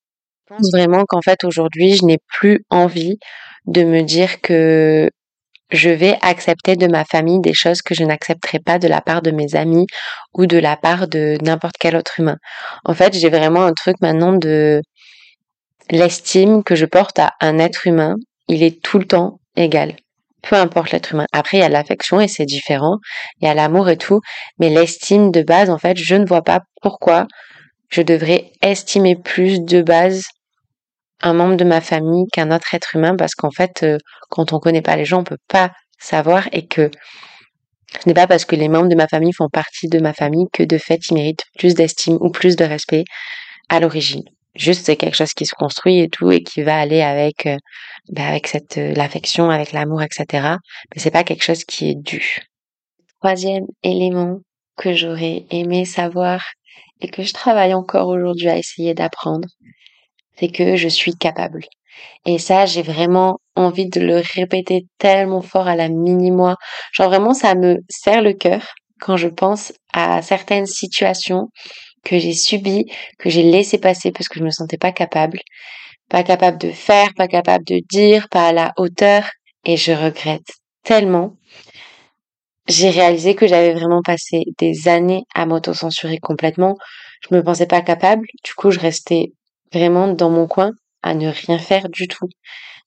Je 0.51 0.55
pense 0.57 0.71
vraiment 0.73 1.05
qu'en 1.09 1.23
fait, 1.23 1.45
aujourd'hui, 1.45 1.95
je 1.95 2.05
n'ai 2.05 2.19
plus 2.29 2.63
envie 2.69 3.17
de 3.65 3.85
me 3.85 4.03
dire 4.03 4.43
que 4.43 5.09
je 5.73 5.91
vais 5.91 6.17
accepter 6.23 6.77
de 6.77 6.87
ma 6.87 7.05
famille 7.05 7.41
des 7.41 7.55
choses 7.55 7.83
que 7.83 7.95
je 7.95 8.05
n'accepterai 8.05 8.59
pas 8.61 8.79
de 8.79 8.89
la 8.89 9.01
part 9.01 9.23
de 9.23 9.31
mes 9.31 9.55
amis 9.57 9.87
ou 10.35 10.47
de 10.47 10.59
la 10.59 10.77
part 10.77 11.09
de 11.09 11.37
n'importe 11.43 11.77
quel 11.81 11.97
autre 11.97 12.21
humain. 12.21 12.37
En 12.85 12.95
fait, 12.95 13.17
j'ai 13.17 13.31
vraiment 13.31 13.65
un 13.65 13.73
truc 13.73 13.97
maintenant 14.01 14.33
de 14.33 14.83
l'estime 15.91 16.63
que 16.63 16.75
je 16.75 16.87
porte 16.87 17.19
à 17.19 17.33
un 17.41 17.59
être 17.59 17.87
humain, 17.87 18.17
il 18.49 18.63
est 18.63 18.83
tout 18.83 18.99
le 18.99 19.07
temps 19.07 19.41
égal. 19.57 19.97
Peu 20.43 20.57
importe 20.57 20.91
l'être 20.91 21.13
humain. 21.13 21.27
Après, 21.33 21.59
il 21.59 21.61
y 21.61 21.65
a 21.65 21.69
l'affection 21.69 22.21
et 22.21 22.27
c'est 22.27 22.45
différent. 22.45 22.99
Il 23.41 23.47
y 23.47 23.49
a 23.49 23.55
l'amour 23.55 23.89
et 23.89 23.97
tout. 23.97 24.21
Mais 24.59 24.71
l'estime 24.71 25.31
de 25.31 25.43
base, 25.43 25.71
en 25.71 25.79
fait, 25.79 25.97
je 25.97 26.17
ne 26.17 26.27
vois 26.27 26.43
pas 26.43 26.63
pourquoi 26.81 27.29
je 27.91 28.03
devrais 28.03 28.51
estimer 28.61 29.15
plus 29.15 29.61
de 29.61 29.83
base 29.83 30.25
un 31.23 31.33
membre 31.33 31.57
de 31.57 31.65
ma 31.65 31.81
famille 31.81 32.27
qu'un 32.33 32.51
autre 32.51 32.75
être 32.75 32.97
humain 32.97 33.17
parce 33.17 33.35
qu'en 33.35 33.51
fait, 33.51 33.83
euh, 33.83 33.99
quand 34.31 34.53
on 34.53 34.59
connaît 34.59 34.83
pas 34.83 34.97
les 34.97 35.05
gens, 35.05 35.21
on 35.21 35.25
peut 35.25 35.39
pas 35.49 35.71
savoir 35.99 36.49
et 36.53 36.67
que 36.67 36.91
ce 38.01 38.09
n'est 38.09 38.15
pas 38.15 38.27
parce 38.27 38.45
que 38.45 38.57
les 38.57 38.69
membres 38.69 38.89
de 38.89 38.95
ma 38.95 39.07
famille 39.07 39.33
font 39.33 39.49
partie 39.49 39.89
de 39.89 39.99
ma 39.99 40.13
famille 40.13 40.47
que 40.53 40.63
de 40.63 40.79
fait 40.79 41.01
ils 41.11 41.15
méritent 41.15 41.45
plus 41.59 41.75
d'estime 41.75 42.19
ou 42.21 42.31
plus 42.31 42.57
de 42.57 42.65
respect 42.65 43.05
à 43.69 43.81
l'origine. 43.81 44.23
Juste 44.55 44.85
c'est 44.87 44.97
quelque 44.97 45.17
chose 45.17 45.33
qui 45.33 45.47
se 45.47 45.55
construit 45.55 46.01
et 46.01 46.09
tout 46.09 46.31
et 46.31 46.43
qui 46.43 46.63
va 46.63 46.79
aller 46.79 47.01
avec 47.01 47.47
euh, 47.47 47.57
bah, 48.11 48.27
avec 48.27 48.55
euh, 48.77 48.93
l'affection, 48.95 49.51
avec 49.51 49.73
l'amour, 49.73 50.03
etc. 50.03 50.27
Mais 50.95 51.01
c'est 51.01 51.11
pas 51.11 51.25
quelque 51.25 51.45
chose 51.45 51.65
qui 51.65 51.91
est 51.91 51.95
dû. 51.95 52.41
Troisième 53.21 53.67
élément 53.83 54.41
que 54.77 54.93
j'aurais 54.95 55.45
aimé 55.51 55.85
savoir 55.85 56.45
et 57.01 57.09
que 57.09 57.23
je 57.23 57.33
travaille 57.33 57.75
encore 57.75 58.09
aujourd'hui 58.09 58.49
à 58.49 58.57
essayer 58.59 58.95
d'apprendre, 58.95 59.49
c'est 60.37 60.49
que 60.49 60.77
je 60.77 60.89
suis 60.89 61.15
capable. 61.15 61.65
Et 62.25 62.39
ça, 62.39 62.67
j'ai 62.67 62.83
vraiment 62.83 63.39
envie 63.57 63.89
de 63.89 64.01
le 64.01 64.23
répéter 64.35 64.87
tellement 64.99 65.43
fort 65.43 65.69
à 65.69 65.77
la 65.77 65.89
mini-moi. 65.89 66.57
Genre 66.93 67.09
vraiment, 67.09 67.35
ça 67.35 67.55
me 67.55 67.79
serre 67.89 68.23
le 68.23 68.33
cœur 68.33 68.75
quand 69.01 69.17
je 69.17 69.29
pense 69.29 69.73
à 69.93 70.23
certaines 70.23 70.67
situations 70.67 71.49
que 72.05 72.19
j'ai 72.19 72.33
subies, 72.33 72.87
que 73.19 73.31
j'ai 73.31 73.43
laissé 73.43 73.79
passer 73.79 74.13
parce 74.13 74.29
que 74.29 74.39
je 74.39 74.45
me 74.45 74.51
sentais 74.51 74.79
pas 74.79 74.93
capable. 74.93 75.41
Pas 76.09 76.23
capable 76.23 76.59
de 76.59 76.71
faire, 76.71 77.13
pas 77.15 77.29
capable 77.29 77.65
de 77.65 77.81
dire, 77.91 78.29
pas 78.29 78.49
à 78.49 78.53
la 78.53 78.73
hauteur. 78.77 79.29
Et 79.65 79.77
je 79.77 79.93
regrette 79.93 80.53
tellement. 80.85 81.37
J'ai 82.69 82.91
réalisé 82.91 83.35
que 83.35 83.47
j'avais 83.47 83.73
vraiment 83.73 84.03
passé 84.03 84.43
des 84.59 84.89
années 84.89 85.25
à 85.35 85.47
m'auto-censurer 85.47 86.19
complètement. 86.19 86.77
Je 87.29 87.35
me 87.35 87.43
pensais 87.43 87.67
pas 87.67 87.83
capable. 87.83 88.27
Du 88.45 88.55
coup, 88.55 88.71
je 88.71 88.81
restais 88.81 89.33
vraiment 89.73 90.09
dans 90.09 90.31
mon 90.31 90.47
coin 90.47 90.73
à 91.03 91.15
ne 91.15 91.29
rien 91.29 91.59
faire 91.59 91.89
du 91.89 92.09
tout. 92.09 92.29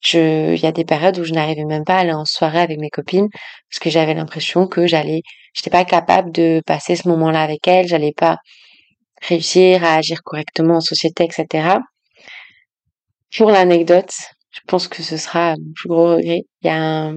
Je, 0.00 0.54
il 0.54 0.60
y 0.60 0.66
a 0.66 0.72
des 0.72 0.84
périodes 0.84 1.18
où 1.18 1.24
je 1.24 1.32
n'arrivais 1.32 1.64
même 1.64 1.84
pas 1.84 1.96
à 1.96 2.00
aller 2.00 2.12
en 2.12 2.24
soirée 2.24 2.60
avec 2.60 2.78
mes 2.78 2.90
copines 2.90 3.28
parce 3.30 3.78
que 3.80 3.90
j'avais 3.90 4.14
l'impression 4.14 4.66
que 4.68 4.86
j'allais, 4.86 5.22
j'étais 5.54 5.70
pas 5.70 5.84
capable 5.84 6.32
de 6.32 6.62
passer 6.66 6.96
ce 6.96 7.08
moment-là 7.08 7.42
avec 7.42 7.66
elles, 7.66 7.88
j'allais 7.88 8.12
pas 8.12 8.38
réussir 9.22 9.84
à 9.84 9.96
agir 9.96 10.22
correctement 10.22 10.76
en 10.76 10.80
société, 10.80 11.24
etc. 11.24 11.78
Pour 13.36 13.50
l'anecdote, 13.50 14.12
je 14.50 14.60
pense 14.66 14.88
que 14.88 15.02
ce 15.02 15.16
sera 15.16 15.56
mon 15.56 15.72
plus 15.74 15.88
gros 15.88 16.16
regret. 16.16 16.42
Il 16.62 16.66
y 16.66 16.70
a 16.70 17.12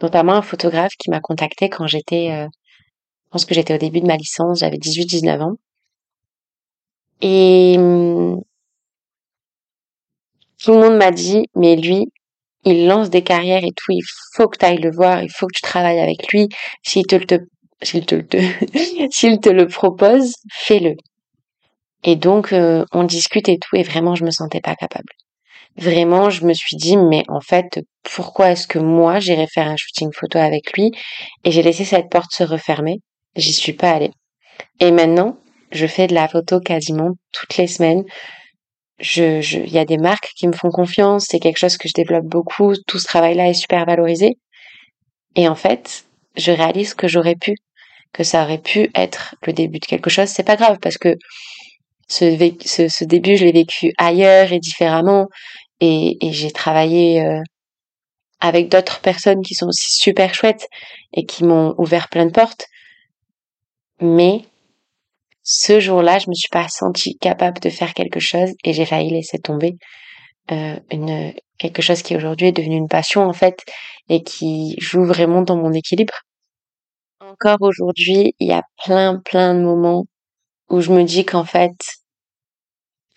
notamment 0.00 0.34
un 0.34 0.42
photographe 0.42 0.92
qui 0.98 1.10
m'a 1.10 1.20
contacté 1.20 1.68
quand 1.68 1.86
j'étais, 1.86 2.30
euh, 2.30 2.46
je 2.46 3.30
pense 3.30 3.44
que 3.44 3.54
j'étais 3.54 3.74
au 3.74 3.78
début 3.78 4.00
de 4.00 4.06
ma 4.06 4.16
licence, 4.16 4.60
j'avais 4.60 4.78
18-19 4.78 5.42
ans. 5.42 5.56
Et 7.20 7.76
tout 10.62 10.72
le 10.72 10.78
monde 10.78 10.96
m'a 10.96 11.10
dit, 11.10 11.46
mais 11.54 11.76
lui, 11.76 12.06
il 12.64 12.86
lance 12.86 13.10
des 13.10 13.22
carrières 13.22 13.64
et 13.64 13.72
tout, 13.72 13.90
il 13.90 14.02
faut 14.34 14.48
que 14.48 14.58
tu 14.58 14.64
ailles 14.64 14.78
le 14.78 14.92
voir, 14.92 15.22
il 15.22 15.30
faut 15.30 15.46
que 15.46 15.54
tu 15.54 15.62
travailles 15.62 16.00
avec 16.00 16.28
lui. 16.32 16.48
S'il 16.82 17.06
te, 17.06 17.16
te, 17.16 17.36
te, 17.80 18.36
s'il 19.10 19.40
te 19.40 19.48
le 19.48 19.66
propose, 19.66 20.34
fais-le. 20.52 20.94
Et 22.04 22.16
donc, 22.16 22.52
euh, 22.52 22.84
on 22.92 23.04
discute 23.04 23.48
et 23.48 23.58
tout, 23.58 23.76
et 23.76 23.82
vraiment, 23.82 24.14
je 24.14 24.24
me 24.24 24.30
sentais 24.30 24.60
pas 24.60 24.74
capable. 24.74 25.08
Vraiment, 25.76 26.30
je 26.30 26.44
me 26.44 26.52
suis 26.52 26.76
dit, 26.76 26.96
mais 26.96 27.24
en 27.28 27.40
fait, 27.40 27.80
pourquoi 28.02 28.50
est-ce 28.50 28.66
que 28.66 28.78
moi, 28.78 29.20
j'irais 29.20 29.46
faire 29.46 29.68
un 29.68 29.76
shooting 29.76 30.10
photo 30.12 30.38
avec 30.38 30.72
lui? 30.74 30.90
Et 31.44 31.50
j'ai 31.50 31.62
laissé 31.62 31.84
cette 31.84 32.10
porte 32.10 32.32
se 32.32 32.44
refermer 32.44 32.98
J'y 33.34 33.52
suis 33.54 33.72
pas 33.72 33.92
allée. 33.92 34.10
Et 34.78 34.90
maintenant, 34.90 35.38
je 35.70 35.86
fais 35.86 36.06
de 36.06 36.14
la 36.14 36.28
photo 36.28 36.60
quasiment 36.60 37.12
toutes 37.32 37.56
les 37.56 37.66
semaines. 37.66 38.04
Je, 39.02 39.40
je, 39.40 39.58
y 39.58 39.78
a 39.78 39.84
des 39.84 39.98
marques 39.98 40.32
qui 40.36 40.46
me 40.46 40.52
font 40.52 40.70
confiance. 40.70 41.26
C'est 41.28 41.40
quelque 41.40 41.58
chose 41.58 41.76
que 41.76 41.88
je 41.88 41.92
développe 41.94 42.24
beaucoup. 42.24 42.74
Tout 42.86 42.98
ce 42.98 43.04
travail-là 43.04 43.48
est 43.48 43.54
super 43.54 43.84
valorisé. 43.84 44.38
Et 45.36 45.48
en 45.48 45.54
fait, 45.54 46.04
je 46.36 46.52
réalise 46.52 46.94
que 46.94 47.08
j'aurais 47.08 47.34
pu, 47.36 47.56
que 48.12 48.22
ça 48.24 48.44
aurait 48.44 48.58
pu 48.62 48.90
être 48.94 49.34
le 49.46 49.52
début 49.52 49.80
de 49.80 49.86
quelque 49.86 50.08
chose. 50.08 50.28
C'est 50.28 50.44
pas 50.46 50.56
grave 50.56 50.78
parce 50.80 50.98
que 50.98 51.16
ce, 52.08 52.54
ce, 52.64 52.88
ce 52.88 53.04
début, 53.04 53.36
je 53.36 53.44
l'ai 53.44 53.52
vécu 53.52 53.92
ailleurs 53.98 54.52
et 54.52 54.60
différemment. 54.60 55.26
Et, 55.80 56.24
et 56.24 56.32
j'ai 56.32 56.52
travaillé 56.52 57.22
euh, 57.22 57.40
avec 58.40 58.68
d'autres 58.68 59.00
personnes 59.00 59.42
qui 59.42 59.54
sont 59.54 59.66
aussi 59.66 59.90
super 59.90 60.32
chouettes 60.34 60.68
et 61.12 61.26
qui 61.26 61.44
m'ont 61.44 61.74
ouvert 61.76 62.08
plein 62.08 62.26
de 62.26 62.30
portes. 62.32 62.66
Mais 64.00 64.42
ce 65.42 65.80
jour-là, 65.80 66.18
je 66.18 66.30
me 66.30 66.34
suis 66.34 66.48
pas 66.48 66.68
sentie 66.68 67.16
capable 67.18 67.60
de 67.60 67.70
faire 67.70 67.94
quelque 67.94 68.20
chose 68.20 68.50
et 68.64 68.72
j'ai 68.72 68.86
failli 68.86 69.10
laisser 69.10 69.38
tomber 69.38 69.76
euh, 70.50 70.78
une 70.90 71.34
quelque 71.58 71.82
chose 71.82 72.02
qui 72.02 72.16
aujourd'hui 72.16 72.48
est 72.48 72.52
devenu 72.52 72.76
une 72.76 72.88
passion 72.88 73.22
en 73.22 73.32
fait 73.32 73.64
et 74.08 74.22
qui 74.22 74.76
joue 74.80 75.04
vraiment 75.04 75.42
dans 75.42 75.56
mon 75.56 75.72
équilibre. 75.72 76.14
Encore 77.20 77.58
aujourd'hui, 77.60 78.34
il 78.40 78.48
y 78.48 78.52
a 78.52 78.62
plein 78.84 79.20
plein 79.24 79.54
de 79.54 79.60
moments 79.60 80.04
où 80.70 80.80
je 80.80 80.92
me 80.92 81.04
dis 81.04 81.24
qu'en 81.24 81.44
fait 81.44 81.72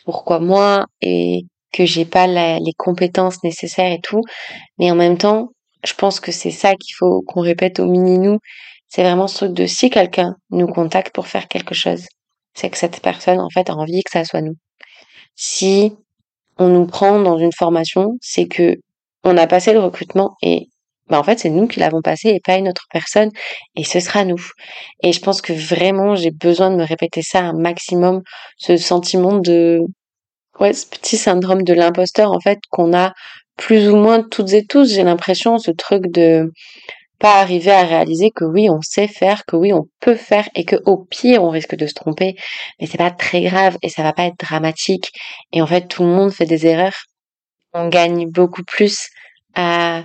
pourquoi 0.05 0.39
moi 0.39 0.85
et 1.01 1.41
que 1.73 1.85
j'ai 1.85 2.05
pas 2.05 2.27
les 2.27 2.73
compétences 2.77 3.43
nécessaires 3.43 3.91
et 3.91 3.99
tout, 4.01 4.21
mais 4.77 4.91
en 4.91 4.95
même 4.95 5.17
temps, 5.17 5.49
je 5.85 5.93
pense 5.93 6.19
que 6.19 6.31
c'est 6.31 6.51
ça 6.51 6.75
qu'il 6.75 6.95
faut 6.95 7.21
qu'on 7.27 7.41
répète 7.41 7.79
au 7.79 7.85
mini 7.85 8.17
nous, 8.17 8.39
c'est 8.95 9.03
vraiment 9.03 9.27
ce 9.27 9.35
truc 9.35 9.51
de 9.51 9.65
si 9.65 9.89
quelqu'un 9.89 10.37
nous 10.51 10.67
contacte 10.67 11.13
pour 11.13 11.27
faire 11.27 11.49
quelque 11.49 11.75
chose, 11.75 12.05
c'est 12.53 12.69
que 12.69 12.77
cette 12.77 13.01
personne, 13.01 13.41
en 13.41 13.49
fait, 13.49 13.69
a 13.69 13.73
envie 13.73 14.01
que 14.03 14.11
ça 14.11 14.23
soit 14.23 14.39
nous. 14.39 14.55
Si 15.35 15.93
on 16.57 16.69
nous 16.69 16.87
prend 16.87 17.19
dans 17.19 17.37
une 17.37 17.51
formation, 17.51 18.13
c'est 18.21 18.47
que 18.47 18.77
on 19.25 19.35
a 19.35 19.47
passé 19.47 19.73
le 19.73 19.81
recrutement 19.81 20.37
et 20.41 20.69
bah 21.09 21.19
en 21.19 21.23
fait 21.23 21.39
c'est 21.39 21.49
nous 21.49 21.67
qui 21.67 21.81
l'avons 21.81 22.01
passé 22.01 22.29
et 22.29 22.39
pas 22.39 22.55
une 22.55 22.69
autre 22.69 22.85
personne 22.89 23.31
et 23.75 23.83
ce 23.83 23.99
sera 23.99 24.23
nous. 24.23 24.41
Et 25.03 25.11
je 25.11 25.19
pense 25.19 25.41
que 25.41 25.51
vraiment 25.51 26.15
j'ai 26.15 26.31
besoin 26.31 26.71
de 26.71 26.77
me 26.77 26.85
répéter 26.85 27.21
ça 27.21 27.39
un 27.41 27.53
maximum, 27.53 28.21
ce 28.57 28.77
sentiment 28.77 29.39
de 29.39 29.81
ouais 30.61 30.71
ce 30.71 30.85
petit 30.87 31.17
syndrome 31.17 31.63
de 31.63 31.73
l'imposteur 31.73 32.31
en 32.31 32.39
fait 32.39 32.59
qu'on 32.69 32.93
a 32.95 33.11
plus 33.57 33.89
ou 33.89 33.97
moins 33.97 34.23
toutes 34.23 34.53
et 34.53 34.65
tous. 34.65 34.93
J'ai 34.93 35.03
l'impression 35.03 35.57
ce 35.57 35.71
truc 35.71 36.07
de 36.11 36.51
pas 37.19 37.39
arriver 37.39 37.71
à 37.71 37.83
réaliser 37.83 38.31
que 38.31 38.45
oui, 38.45 38.69
on 38.69 38.81
sait 38.81 39.07
faire, 39.07 39.45
que 39.45 39.55
oui, 39.55 39.73
on 39.73 39.87
peut 39.99 40.15
faire 40.15 40.49
et 40.55 40.65
que 40.65 40.75
au 40.85 40.97
pire, 40.97 41.43
on 41.43 41.49
risque 41.49 41.75
de 41.75 41.87
se 41.87 41.93
tromper, 41.93 42.35
mais 42.79 42.87
c'est 42.87 42.97
pas 42.97 43.11
très 43.11 43.41
grave 43.41 43.77
et 43.81 43.89
ça 43.89 44.03
va 44.03 44.13
pas 44.13 44.25
être 44.25 44.39
dramatique. 44.39 45.11
Et 45.51 45.61
en 45.61 45.67
fait, 45.67 45.87
tout 45.87 46.03
le 46.03 46.09
monde 46.09 46.31
fait 46.31 46.45
des 46.45 46.65
erreurs. 46.67 47.05
On 47.73 47.89
gagne 47.89 48.29
beaucoup 48.29 48.63
plus 48.63 49.09
à 49.55 50.03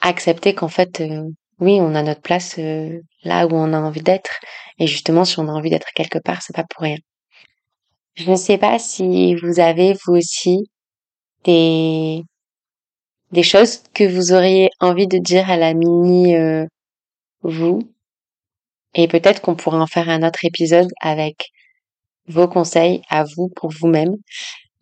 accepter 0.00 0.54
qu'en 0.54 0.68
fait, 0.68 1.00
euh, 1.00 1.22
oui, 1.60 1.78
on 1.80 1.94
a 1.94 2.02
notre 2.02 2.20
place 2.20 2.56
euh, 2.58 3.00
là 3.22 3.46
où 3.46 3.52
on 3.54 3.72
a 3.72 3.78
envie 3.80 4.02
d'être. 4.02 4.40
Et 4.78 4.86
justement, 4.86 5.24
si 5.24 5.38
on 5.38 5.48
a 5.48 5.52
envie 5.52 5.70
d'être 5.70 5.88
quelque 5.94 6.18
part, 6.18 6.42
c'est 6.42 6.54
pas 6.54 6.64
pour 6.64 6.82
rien. 6.82 6.96
Je 8.14 8.30
ne 8.30 8.36
sais 8.36 8.58
pas 8.58 8.78
si 8.78 9.34
vous 9.36 9.60
avez 9.60 9.94
vous 10.04 10.14
aussi 10.14 10.68
des 11.44 12.22
des 13.34 13.42
choses 13.42 13.82
que 13.92 14.04
vous 14.04 14.32
auriez 14.32 14.70
envie 14.80 15.08
de 15.08 15.18
dire 15.18 15.50
à 15.50 15.56
la 15.56 15.74
mini 15.74 16.36
euh, 16.36 16.66
vous. 17.42 17.80
Et 18.94 19.08
peut-être 19.08 19.42
qu'on 19.42 19.56
pourra 19.56 19.80
en 19.80 19.86
faire 19.86 20.08
un 20.08 20.22
autre 20.22 20.44
épisode 20.44 20.88
avec 21.02 21.50
vos 22.28 22.48
conseils 22.48 23.02
à 23.10 23.24
vous 23.24 23.48
pour 23.56 23.70
vous-même. 23.70 24.14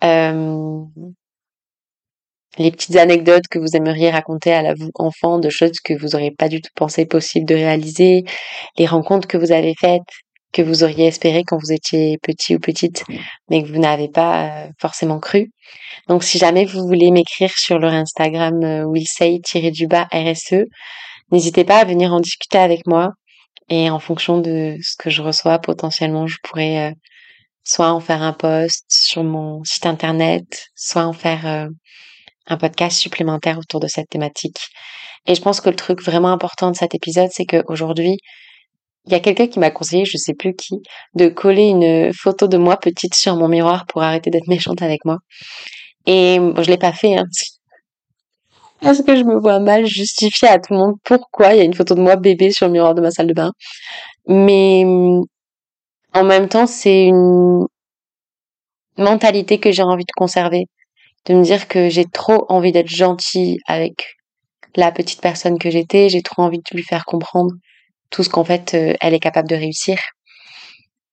Euh, 0.05 0.85
les 2.59 2.71
petites 2.71 2.97
anecdotes 2.97 3.49
que 3.51 3.59
vous 3.59 3.75
aimeriez 3.75 4.11
raconter 4.11 4.53
à 4.53 4.61
la 4.61 4.75
vous 4.75 4.91
enfant 4.97 5.39
de 5.39 5.49
choses 5.49 5.81
que 5.83 5.95
vous 5.95 6.15
auriez 6.15 6.31
pas 6.31 6.51
du 6.51 6.61
tout 6.61 6.71
pensé 6.75 7.07
possible 7.07 7.47
de 7.47 7.55
réaliser, 7.55 8.25
les 8.77 8.87
rencontres 8.87 9.27
que 9.27 9.39
vous 9.39 9.53
avez 9.53 9.75
faites, 9.81 10.03
que 10.53 10.63
vous 10.63 10.85
auriez 10.85 11.07
espéré 11.07 11.45
quand 11.45 11.59
vous 11.59 11.73
étiez 11.73 12.19
petit 12.23 12.55
ou 12.55 12.59
petite, 12.59 13.05
mais 13.49 13.63
que 13.63 13.69
vous 13.69 13.79
n'avez 13.79 14.09
pas 14.09 14.45
euh, 14.45 14.69
forcément 14.81 15.19
cru. 15.19 15.51
Donc 16.09 16.25
si 16.25 16.39
jamais 16.39 16.65
vous 16.65 16.87
voulez 16.87 17.11
m'écrire 17.11 17.53
sur 17.57 17.79
leur 17.79 17.93
Instagram 17.93 18.63
euh, 18.63 18.85
willsay-du-bas 18.87 20.09
RSE, 20.13 20.65
n'hésitez 21.31 21.65
pas 21.65 21.79
à 21.79 21.85
venir 21.85 22.13
en 22.13 22.21
discuter 22.21 22.59
avec 22.59 22.87
moi. 22.87 23.13
Et 23.69 23.89
en 23.91 23.99
fonction 23.99 24.39
de 24.39 24.77
ce 24.83 24.97
que 24.99 25.09
je 25.09 25.23
reçois, 25.23 25.59
potentiellement, 25.59 26.27
je 26.27 26.37
pourrais 26.43 26.91
euh, 26.91 26.95
soit 27.65 27.93
en 27.93 28.01
faire 28.01 28.23
un 28.23 28.33
post 28.33 28.85
sur 28.89 29.25
mon 29.25 29.63
site 29.65 29.87
internet, 29.87 30.67
soit 30.75 31.05
en 31.05 31.13
faire 31.13 31.47
euh, 31.47 31.69
un 32.47 32.57
podcast 32.57 32.99
supplémentaire 32.99 33.59
autour 33.59 33.81
de 33.81 33.87
cette 33.87 34.09
thématique. 34.09 34.59
Et 35.27 35.35
je 35.35 35.41
pense 35.41 35.61
que 35.61 35.71
le 35.71 35.77
truc 35.77 36.03
vraiment 36.03 36.33
important 36.33 36.71
de 36.71 36.77
cet 36.77 36.95
épisode, 36.95 37.31
c'est 37.33 37.47
qu'aujourd'hui, 37.47 38.19
il 39.07 39.13
y 39.13 39.15
a 39.17 39.21
quelqu'un 39.21 39.49
qui 39.49 39.59
m'a 39.59 39.71
conseillé, 39.71 40.05
je 40.05 40.17
sais 40.17 40.35
plus 40.35 40.55
qui, 40.55 40.81
de 41.15 41.29
coller 41.29 41.69
une 41.69 42.13
photo 42.13 42.47
de 42.47 42.57
moi 42.57 42.77
petite 42.77 43.15
sur 43.15 43.37
mon 43.37 43.49
miroir 43.49 43.87
pour 43.87 44.03
arrêter 44.03 44.31
d'être 44.31 44.49
méchante 44.49 44.83
avec 44.83 45.05
moi. 45.05 45.19
Et 46.07 46.39
bon, 46.39 46.63
je 46.63 46.71
l'ai 46.71 46.79
pas 46.79 46.93
fait, 46.93 47.17
hein, 47.17 47.25
parce 48.81 49.03
que 49.03 49.17
je 49.17 49.25
me 49.25 49.39
vois 49.39 49.61
mal 49.61 49.87
justifier 49.87 50.49
à 50.49 50.59
tout 50.59 50.73
le 50.73 50.79
monde 50.79 50.95
pourquoi 51.05 51.55
il 51.55 51.59
y 51.59 51.61
a 51.61 51.65
une 51.65 51.75
photo 51.75 51.95
de 51.95 52.01
moi 52.01 52.17
bébé 52.17 52.53
sur 52.53 52.67
le 52.67 52.73
miroir 52.73 52.95
de 52.95 53.01
ma 53.01 53.11
salle 53.11 53.29
de 53.29 53.35
bain. 53.35 53.53
Mais 54.29 54.85
en 56.15 56.25
même 56.25 56.49
temps, 56.49 56.67
c'est 56.67 57.07
une 57.07 57.67
mentalité 58.99 59.59
que 59.59 59.73
j'ai 59.73 59.83
envie 59.83 60.05
de 60.05 60.13
conserver, 60.17 60.67
de 61.27 61.35
me 61.35 61.43
dire 61.43 61.69
que 61.69 61.89
j'ai 61.89 62.05
trop 62.05 62.45
envie 62.49 62.73
d'être 62.73 62.89
gentille 62.89 63.59
avec 63.67 64.17
la 64.77 64.93
petite 64.93 65.21
personne 65.21 65.59
que 65.59 65.71
j'étais, 65.71 66.09
j'ai 66.09 66.23
trop 66.23 66.43
envie 66.43 66.59
de 66.59 66.77
lui 66.77 66.83
faire 66.83 67.05
comprendre 67.05 67.53
tout 68.13 68.23
ce 68.23 68.29
qu'en 68.29 68.45
fait 68.45 68.75
euh, 68.75 68.95
elle 69.01 69.15
est 69.15 69.21
capable 69.21 69.49
de 69.49 69.57
réussir. 69.57 69.99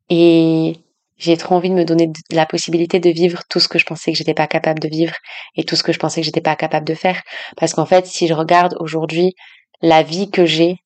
Et 0.09 0.75
j'ai 1.17 1.37
trop 1.37 1.55
envie 1.55 1.69
de 1.69 1.75
me 1.75 1.85
donner 1.85 2.11
la 2.31 2.45
possibilité 2.45 2.99
de 2.99 3.09
vivre 3.09 3.41
tout 3.49 3.59
ce 3.59 3.67
que 3.67 3.79
je 3.79 3.85
pensais 3.85 4.11
que 4.11 4.17
j'étais 4.17 4.33
pas 4.33 4.47
capable 4.47 4.79
de 4.79 4.87
vivre 4.87 5.15
et 5.55 5.63
tout 5.63 5.75
ce 5.75 5.83
que 5.83 5.91
je 5.91 5.99
pensais 5.99 6.21
que 6.21 6.25
j'étais 6.25 6.41
pas 6.41 6.55
capable 6.55 6.87
de 6.87 6.93
faire. 6.93 7.21
Parce 7.57 7.73
qu'en 7.73 7.85
fait, 7.85 8.05
si 8.05 8.27
je 8.27 8.33
regarde 8.33 8.75
aujourd'hui 8.79 9.33
la 9.81 10.03
vie 10.03 10.29
que 10.29 10.45
j'ai, 10.45 10.77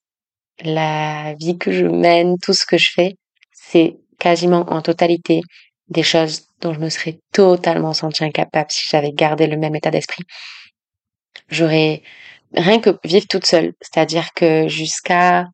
la 0.63 1.35
vie 1.39 1.57
que 1.57 1.71
je 1.71 1.85
mène, 1.85 2.37
tout 2.41 2.53
ce 2.53 2.65
que 2.65 2.77
je 2.77 2.91
fais, 2.91 3.15
c'est 3.51 3.97
quasiment 4.19 4.65
en 4.69 4.81
totalité 4.81 5.41
des 5.89 6.03
choses 6.03 6.47
dont 6.61 6.73
je 6.73 6.79
me 6.79 6.89
serais 6.89 7.19
totalement 7.31 7.93
sentie 7.93 8.23
incapable 8.23 8.71
si 8.71 8.87
j'avais 8.89 9.11
gardé 9.11 9.47
le 9.47 9.57
même 9.57 9.75
état 9.75 9.91
d'esprit. 9.91 10.23
J'aurais 11.49 12.01
rien 12.55 12.79
que 12.79 12.97
vivre 13.03 13.27
toute 13.27 13.45
seule. 13.45 13.73
C'est-à-dire 13.81 14.29
que 14.35 14.67
jusqu'à 14.67 15.45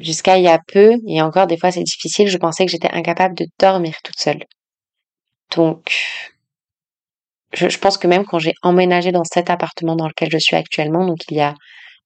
Jusqu'à 0.00 0.38
il 0.38 0.44
y 0.44 0.48
a 0.48 0.58
peu, 0.72 0.94
et 1.06 1.22
encore 1.22 1.46
des 1.46 1.58
fois 1.58 1.70
c'est 1.70 1.82
difficile, 1.82 2.28
je 2.28 2.38
pensais 2.38 2.64
que 2.64 2.72
j'étais 2.72 2.90
incapable 2.90 3.34
de 3.34 3.46
dormir 3.58 3.96
toute 4.02 4.18
seule. 4.18 4.44
Donc, 5.54 5.92
je, 7.52 7.78
pense 7.78 7.98
que 7.98 8.06
même 8.06 8.24
quand 8.24 8.38
j'ai 8.38 8.54
emménagé 8.62 9.12
dans 9.12 9.24
cet 9.24 9.50
appartement 9.50 9.96
dans 9.96 10.08
lequel 10.08 10.30
je 10.30 10.38
suis 10.38 10.56
actuellement, 10.56 11.06
donc 11.06 11.18
il 11.30 11.36
y 11.36 11.40
a 11.40 11.54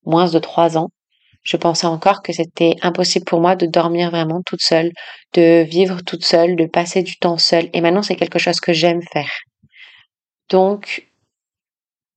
moins 0.04 0.28
de 0.30 0.38
trois 0.38 0.78
ans, 0.78 0.88
je 1.44 1.56
pensais 1.56 1.86
encore 1.86 2.22
que 2.22 2.32
c'était 2.32 2.74
impossible 2.82 3.26
pour 3.26 3.40
moi 3.40 3.54
de 3.54 3.66
dormir 3.66 4.10
vraiment 4.10 4.40
toute 4.44 4.62
seule, 4.62 4.90
de 5.34 5.62
vivre 5.62 6.00
toute 6.02 6.24
seule, 6.24 6.56
de 6.56 6.66
passer 6.66 7.02
du 7.02 7.16
temps 7.16 7.38
seule. 7.38 7.68
Et 7.74 7.80
maintenant, 7.82 8.02
c'est 8.02 8.16
quelque 8.16 8.38
chose 8.38 8.60
que 8.60 8.72
j'aime 8.72 9.02
faire. 9.12 9.30
Donc, 10.50 11.06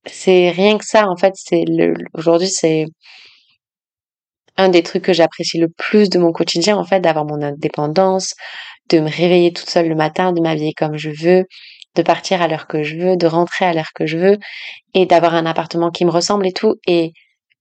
c'est 0.06 0.50
rien 0.50 0.78
que 0.78 0.84
ça, 0.86 1.06
en 1.08 1.16
fait, 1.16 1.34
c'est 1.36 1.64
aujourd'hui, 2.14 2.48
c'est, 2.48 2.86
un 4.58 4.68
des 4.68 4.82
trucs 4.82 5.04
que 5.04 5.12
j'apprécie 5.14 5.58
le 5.58 5.68
plus 5.68 6.10
de 6.10 6.18
mon 6.18 6.32
quotidien, 6.32 6.76
en 6.76 6.84
fait, 6.84 7.00
d'avoir 7.00 7.24
mon 7.24 7.40
indépendance, 7.42 8.34
de 8.90 9.00
me 9.00 9.08
réveiller 9.08 9.52
toute 9.52 9.70
seule 9.70 9.88
le 9.88 9.94
matin, 9.94 10.32
de 10.32 10.40
m'habiller 10.42 10.74
comme 10.76 10.98
je 10.98 11.10
veux, 11.10 11.44
de 11.94 12.02
partir 12.02 12.42
à 12.42 12.48
l'heure 12.48 12.66
que 12.66 12.82
je 12.82 12.96
veux, 12.96 13.16
de 13.16 13.26
rentrer 13.26 13.64
à 13.64 13.72
l'heure 13.72 13.92
que 13.94 14.06
je 14.06 14.18
veux, 14.18 14.38
et 14.94 15.06
d'avoir 15.06 15.34
un 15.34 15.46
appartement 15.46 15.90
qui 15.90 16.04
me 16.04 16.10
ressemble 16.10 16.46
et 16.46 16.52
tout, 16.52 16.76
et 16.86 17.12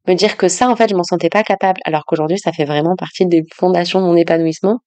me 0.07 0.15
dire 0.15 0.37
que 0.37 0.47
ça, 0.47 0.69
en 0.69 0.75
fait, 0.75 0.89
je 0.89 0.95
m'en 0.95 1.03
sentais 1.03 1.29
pas 1.29 1.43
capable, 1.43 1.79
alors 1.85 2.03
qu'aujourd'hui, 2.05 2.39
ça 2.39 2.51
fait 2.51 2.65
vraiment 2.65 2.95
partie 2.97 3.25
des 3.27 3.43
fondations 3.55 4.01
de 4.01 4.05
mon 4.05 4.15
épanouissement. 4.15 4.79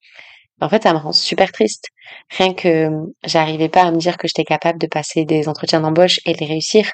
En 0.61 0.69
fait, 0.69 0.83
ça 0.83 0.93
me 0.93 0.99
rend 0.99 1.13
super 1.13 1.53
triste. 1.53 1.87
Rien 2.31 2.53
que 2.55 2.91
j'arrivais 3.25 3.69
pas 3.69 3.83
à 3.83 3.91
me 3.91 3.97
dire 3.97 4.17
que 4.19 4.29
j'étais 4.29 4.45
capable 4.45 4.79
de 4.79 4.87
passer 4.87 5.25
des 5.25 5.49
entretiens 5.49 5.81
d'embauche 5.81 6.21
et 6.27 6.35
les 6.35 6.47
réussir, 6.47 6.91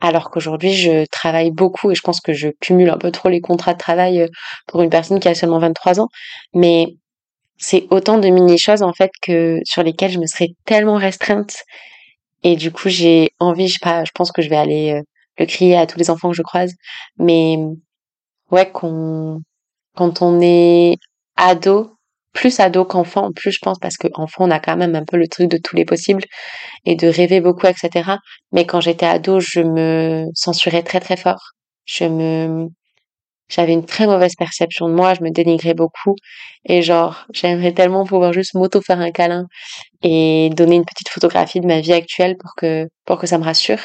alors 0.00 0.30
qu'aujourd'hui, 0.30 0.72
je 0.72 1.04
travaille 1.06 1.50
beaucoup 1.50 1.90
et 1.90 1.94
je 1.94 2.02
pense 2.02 2.20
que 2.20 2.32
je 2.32 2.48
cumule 2.60 2.90
un 2.90 2.98
peu 2.98 3.10
trop 3.10 3.28
les 3.28 3.40
contrats 3.40 3.74
de 3.74 3.78
travail 3.78 4.22
euh, 4.22 4.28
pour 4.66 4.82
une 4.82 4.90
personne 4.90 5.20
qui 5.20 5.28
a 5.28 5.34
seulement 5.34 5.58
23 5.58 6.00
ans. 6.00 6.08
Mais 6.54 6.86
c'est 7.58 7.86
autant 7.90 8.18
de 8.18 8.28
mini-choses, 8.28 8.82
en 8.82 8.92
fait, 8.92 9.10
que 9.22 9.58
sur 9.64 9.82
lesquelles 9.82 10.12
je 10.12 10.18
me 10.18 10.26
serais 10.26 10.48
tellement 10.64 10.96
restreinte. 10.96 11.56
Et 12.42 12.56
du 12.56 12.72
coup, 12.72 12.88
j'ai 12.88 13.30
envie, 13.38 13.68
je 13.68 13.74
sais 13.74 13.78
pas, 13.82 14.04
je 14.04 14.12
pense 14.14 14.32
que 14.32 14.42
je 14.42 14.48
vais 14.48 14.56
aller 14.56 14.92
euh, 14.92 15.02
le 15.38 15.46
crier 15.46 15.76
à 15.76 15.86
tous 15.86 15.98
les 15.98 16.10
enfants 16.10 16.30
que 16.30 16.36
je 16.36 16.42
croise. 16.42 16.72
Mais 17.18 17.58
ouais, 18.50 18.70
qu'on, 18.70 19.40
quand 19.96 20.22
on 20.22 20.40
est 20.40 20.96
ado, 21.36 21.96
plus 22.32 22.60
ado 22.60 22.84
qu'enfant, 22.84 23.32
plus 23.32 23.52
je 23.52 23.58
pense, 23.60 23.78
parce 23.78 23.96
qu'enfant, 23.96 24.46
on 24.46 24.50
a 24.50 24.60
quand 24.60 24.76
même 24.76 24.94
un 24.94 25.04
peu 25.04 25.16
le 25.16 25.28
truc 25.28 25.48
de 25.48 25.58
tous 25.58 25.76
les 25.76 25.84
possibles 25.84 26.24
et 26.84 26.96
de 26.96 27.08
rêver 27.08 27.40
beaucoup, 27.40 27.66
etc. 27.66 28.16
Mais 28.52 28.66
quand 28.66 28.80
j'étais 28.80 29.06
ado, 29.06 29.40
je 29.40 29.60
me 29.60 30.26
censurais 30.34 30.82
très 30.82 31.00
très 31.00 31.16
fort. 31.16 31.40
Je 31.86 32.04
me, 32.04 32.68
j'avais 33.48 33.72
une 33.72 33.84
très 33.84 34.06
mauvaise 34.06 34.34
perception 34.38 34.88
de 34.88 34.94
moi, 34.94 35.14
je 35.14 35.22
me 35.22 35.30
dénigrais 35.30 35.74
beaucoup. 35.74 36.14
Et 36.64 36.82
genre, 36.82 37.26
j'aimerais 37.32 37.72
tellement 37.72 38.04
pouvoir 38.06 38.32
juste 38.32 38.54
m'auto 38.54 38.80
faire 38.80 39.00
un 39.00 39.10
câlin 39.10 39.46
et 40.02 40.50
donner 40.54 40.76
une 40.76 40.84
petite 40.84 41.08
photographie 41.08 41.60
de 41.60 41.66
ma 41.66 41.80
vie 41.80 41.92
actuelle 41.92 42.36
pour 42.38 42.52
que, 42.56 42.86
pour 43.04 43.18
que 43.18 43.26
ça 43.26 43.38
me 43.38 43.44
rassure. 43.44 43.82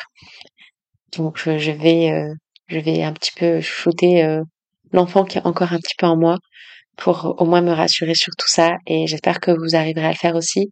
Donc, 1.17 1.37
je 1.37 1.71
vais, 1.71 2.11
euh, 2.11 2.33
je 2.67 2.79
vais 2.79 3.03
un 3.03 3.13
petit 3.13 3.31
peu 3.35 3.61
shooter 3.61 4.23
euh, 4.23 4.41
l'enfant 4.91 5.23
qui 5.25 5.37
est 5.37 5.45
encore 5.45 5.73
un 5.73 5.77
petit 5.79 5.95
peu 5.97 6.05
en 6.05 6.17
moi 6.17 6.37
pour 6.97 7.35
au 7.39 7.45
moins 7.45 7.61
me 7.61 7.71
rassurer 7.71 8.15
sur 8.15 8.33
tout 8.37 8.47
ça 8.47 8.77
et 8.87 9.07
j'espère 9.07 9.39
que 9.39 9.51
vous 9.51 9.75
arriverez 9.75 10.05
à 10.05 10.11
le 10.11 10.17
faire 10.17 10.35
aussi. 10.35 10.71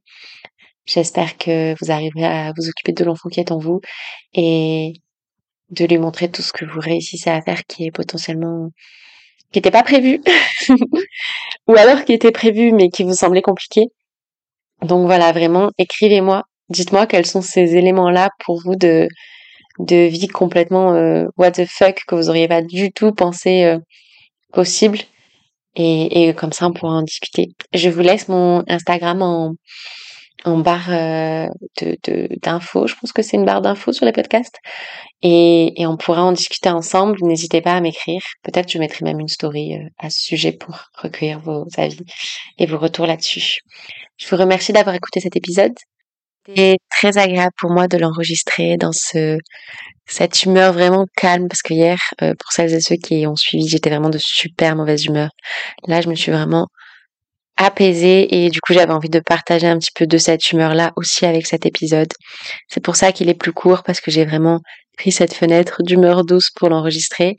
J'espère 0.86 1.38
que 1.38 1.76
vous 1.80 1.92
arriverez 1.92 2.26
à 2.26 2.54
vous 2.58 2.68
occuper 2.68 2.92
de 2.92 3.04
l'enfant 3.06 3.30
qui 3.30 3.40
est 3.40 3.52
en 3.52 3.58
vous 3.58 3.80
et 4.34 4.94
de 5.70 5.86
lui 5.86 5.98
montrer 5.98 6.30
tout 6.30 6.42
ce 6.42 6.54
que 6.54 6.66
vous 6.66 6.80
réussissez 6.80 7.30
à 7.30 7.42
faire 7.42 7.64
qui 7.66 7.86
est 7.86 7.92
potentiellement 7.92 8.70
qui 9.52 9.60
n'était 9.60 9.72
pas 9.72 9.84
prévu 9.84 10.22
ou 11.68 11.76
alors 11.76 12.04
qui 12.06 12.14
était 12.14 12.32
prévu 12.32 12.72
mais 12.74 12.90
qui 12.90 13.04
vous 13.04 13.14
semblait 13.14 13.42
compliqué. 13.42 13.86
Donc 14.82 15.06
voilà, 15.06 15.32
vraiment 15.32 15.70
écrivez-moi, 15.78 16.44
dites-moi 16.70 17.08
quels 17.08 17.26
sont 17.26 17.42
ces 17.42 17.76
éléments 17.76 18.10
là 18.10 18.30
pour 18.40 18.62
vous 18.62 18.76
de 18.76 19.08
de 19.80 20.08
vie 20.08 20.28
complètement 20.28 20.94
euh, 20.94 21.26
what 21.38 21.52
the 21.52 21.66
fuck 21.66 22.02
que 22.08 22.16
vous 22.16 22.30
auriez 22.30 22.48
pas 22.48 22.62
du 22.62 22.92
tout 22.92 23.12
pensé 23.12 23.64
euh, 23.64 23.80
possible 24.52 25.00
et, 25.76 26.30
et, 26.30 26.34
comme 26.34 26.54
ça, 26.54 26.68
on 26.68 26.74
pourra 26.74 26.94
en 26.94 27.02
discuter. 27.02 27.50
Je 27.74 27.90
vous 27.90 28.02
laisse 28.02 28.28
mon 28.28 28.64
Instagram 28.68 29.22
en, 29.22 29.56
en 30.46 30.58
barre 30.60 30.90
euh, 30.90 31.48
de 31.82 32.30
d'infos. 32.42 32.88
Je 32.88 32.96
pense 32.96 33.12
que 33.12 33.22
c'est 33.22 33.38
une 33.38 33.46
barre 33.46 33.62
d'infos 33.62 33.94
sur 33.94 34.06
les 34.06 34.12
podcasts. 34.12 34.58
Et, 35.22 35.82
et, 35.82 35.88
on 35.88 35.98
pourra 35.98 36.24
en 36.24 36.32
discuter 36.32 36.70
ensemble. 36.70 37.18
N'hésitez 37.22 37.62
pas 37.62 37.74
à 37.74 37.82
m'écrire. 37.82 38.22
Peut-être 38.44 38.72
je 38.72 38.78
mettrai 38.78 39.06
même 39.06 39.20
une 39.20 39.28
story 39.28 39.76
euh, 39.76 39.88
à 40.00 40.10
ce 40.10 40.22
sujet 40.22 40.52
pour 40.52 40.78
recueillir 41.02 41.40
vos 41.40 41.66
avis 41.78 42.04
et 42.60 42.66
vos 42.66 42.78
retours 42.78 43.08
là-dessus. 43.08 43.62
Je 44.18 44.28
vous 44.28 44.38
remercie 44.38 44.74
d'avoir 44.74 44.96
écouté 44.96 45.20
cet 45.20 45.36
épisode. 45.36 45.74
C'était 46.46 46.78
très 46.90 47.18
agréable 47.18 47.54
pour 47.58 47.72
moi 47.72 47.88
de 47.88 47.98
l'enregistrer 47.98 48.78
dans 48.78 48.92
ce 48.92 49.38
cette 50.06 50.44
humeur 50.44 50.74
vraiment 50.74 51.06
calme 51.16 51.48
parce 51.48 51.62
que 51.62 51.74
hier, 51.74 51.98
euh, 52.22 52.34
pour 52.38 52.52
celles 52.52 52.74
et 52.74 52.82
ceux 52.82 52.98
qui 52.98 53.26
ont 53.28 53.36
suivi, 53.36 53.68
j'étais 53.68 53.90
vraiment 53.90 54.10
de 54.10 54.18
super 54.20 54.76
mauvaise 54.76 55.06
humeur. 55.06 55.30
Là, 55.88 56.02
je 56.02 56.10
me 56.10 56.16
suis 56.16 56.32
vraiment 56.32 56.68
apaisée 57.58 58.44
et 58.44 58.50
du 58.50 58.60
coup, 58.62 58.74
j'avais 58.74 58.92
envie 58.94 59.10
de 59.10 59.20
partager 59.20 59.68
un 59.68 59.78
petit 59.78 59.92
peu 59.96 60.08
de 60.08 60.18
cette 60.18 60.52
humeur-là 60.52 60.92
aussi 60.98 61.26
avec 61.26 61.46
cet 61.48 61.66
épisode. 61.66 62.12
C'est 62.68 62.82
pour 62.84 62.96
ça 62.96 63.12
qu'il 63.12 63.30
est 63.30 63.34
plus 63.36 63.54
court 63.54 63.84
parce 63.84 64.02
que 64.02 64.12
j'ai 64.12 64.26
vraiment 64.26 64.60
pris 64.98 65.12
cette 65.12 65.34
fenêtre 65.34 65.82
d'humeur 65.84 66.26
douce 66.26 66.50
pour 66.56 66.70
l'enregistrer 66.70 67.36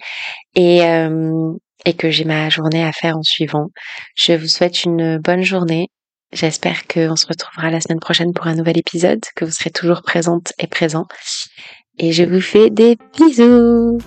et 0.55 0.83
euh, 0.85 1.53
et 1.85 1.95
que 1.95 2.11
j'ai 2.11 2.25
ma 2.25 2.49
journée 2.49 2.85
à 2.85 2.93
faire 2.93 3.17
en 3.17 3.23
suivant. 3.23 3.67
Je 4.17 4.33
vous 4.33 4.49
souhaite 4.49 4.85
une 4.85 5.19
bonne 5.19 5.43
journée. 5.43 5.89
J'espère 6.35 6.89
qu'on 6.89 7.15
se 7.15 7.29
retrouvera 7.29 7.71
la 7.71 7.81
semaine 7.81 8.01
prochaine 8.01 8.33
pour 8.33 8.49
un 8.49 8.57
nouvel 8.57 8.77
épisode, 8.77 9.21
que 9.37 9.45
vous 9.45 9.53
serez 9.53 9.71
toujours 9.71 10.03
présente 10.03 10.53
et 10.59 10.67
présent. 10.67 11.07
Et 12.01 12.11
je 12.11 12.25
vous 12.25 12.41
fais 12.41 12.71
des 12.71 12.99
bisous 13.17 13.99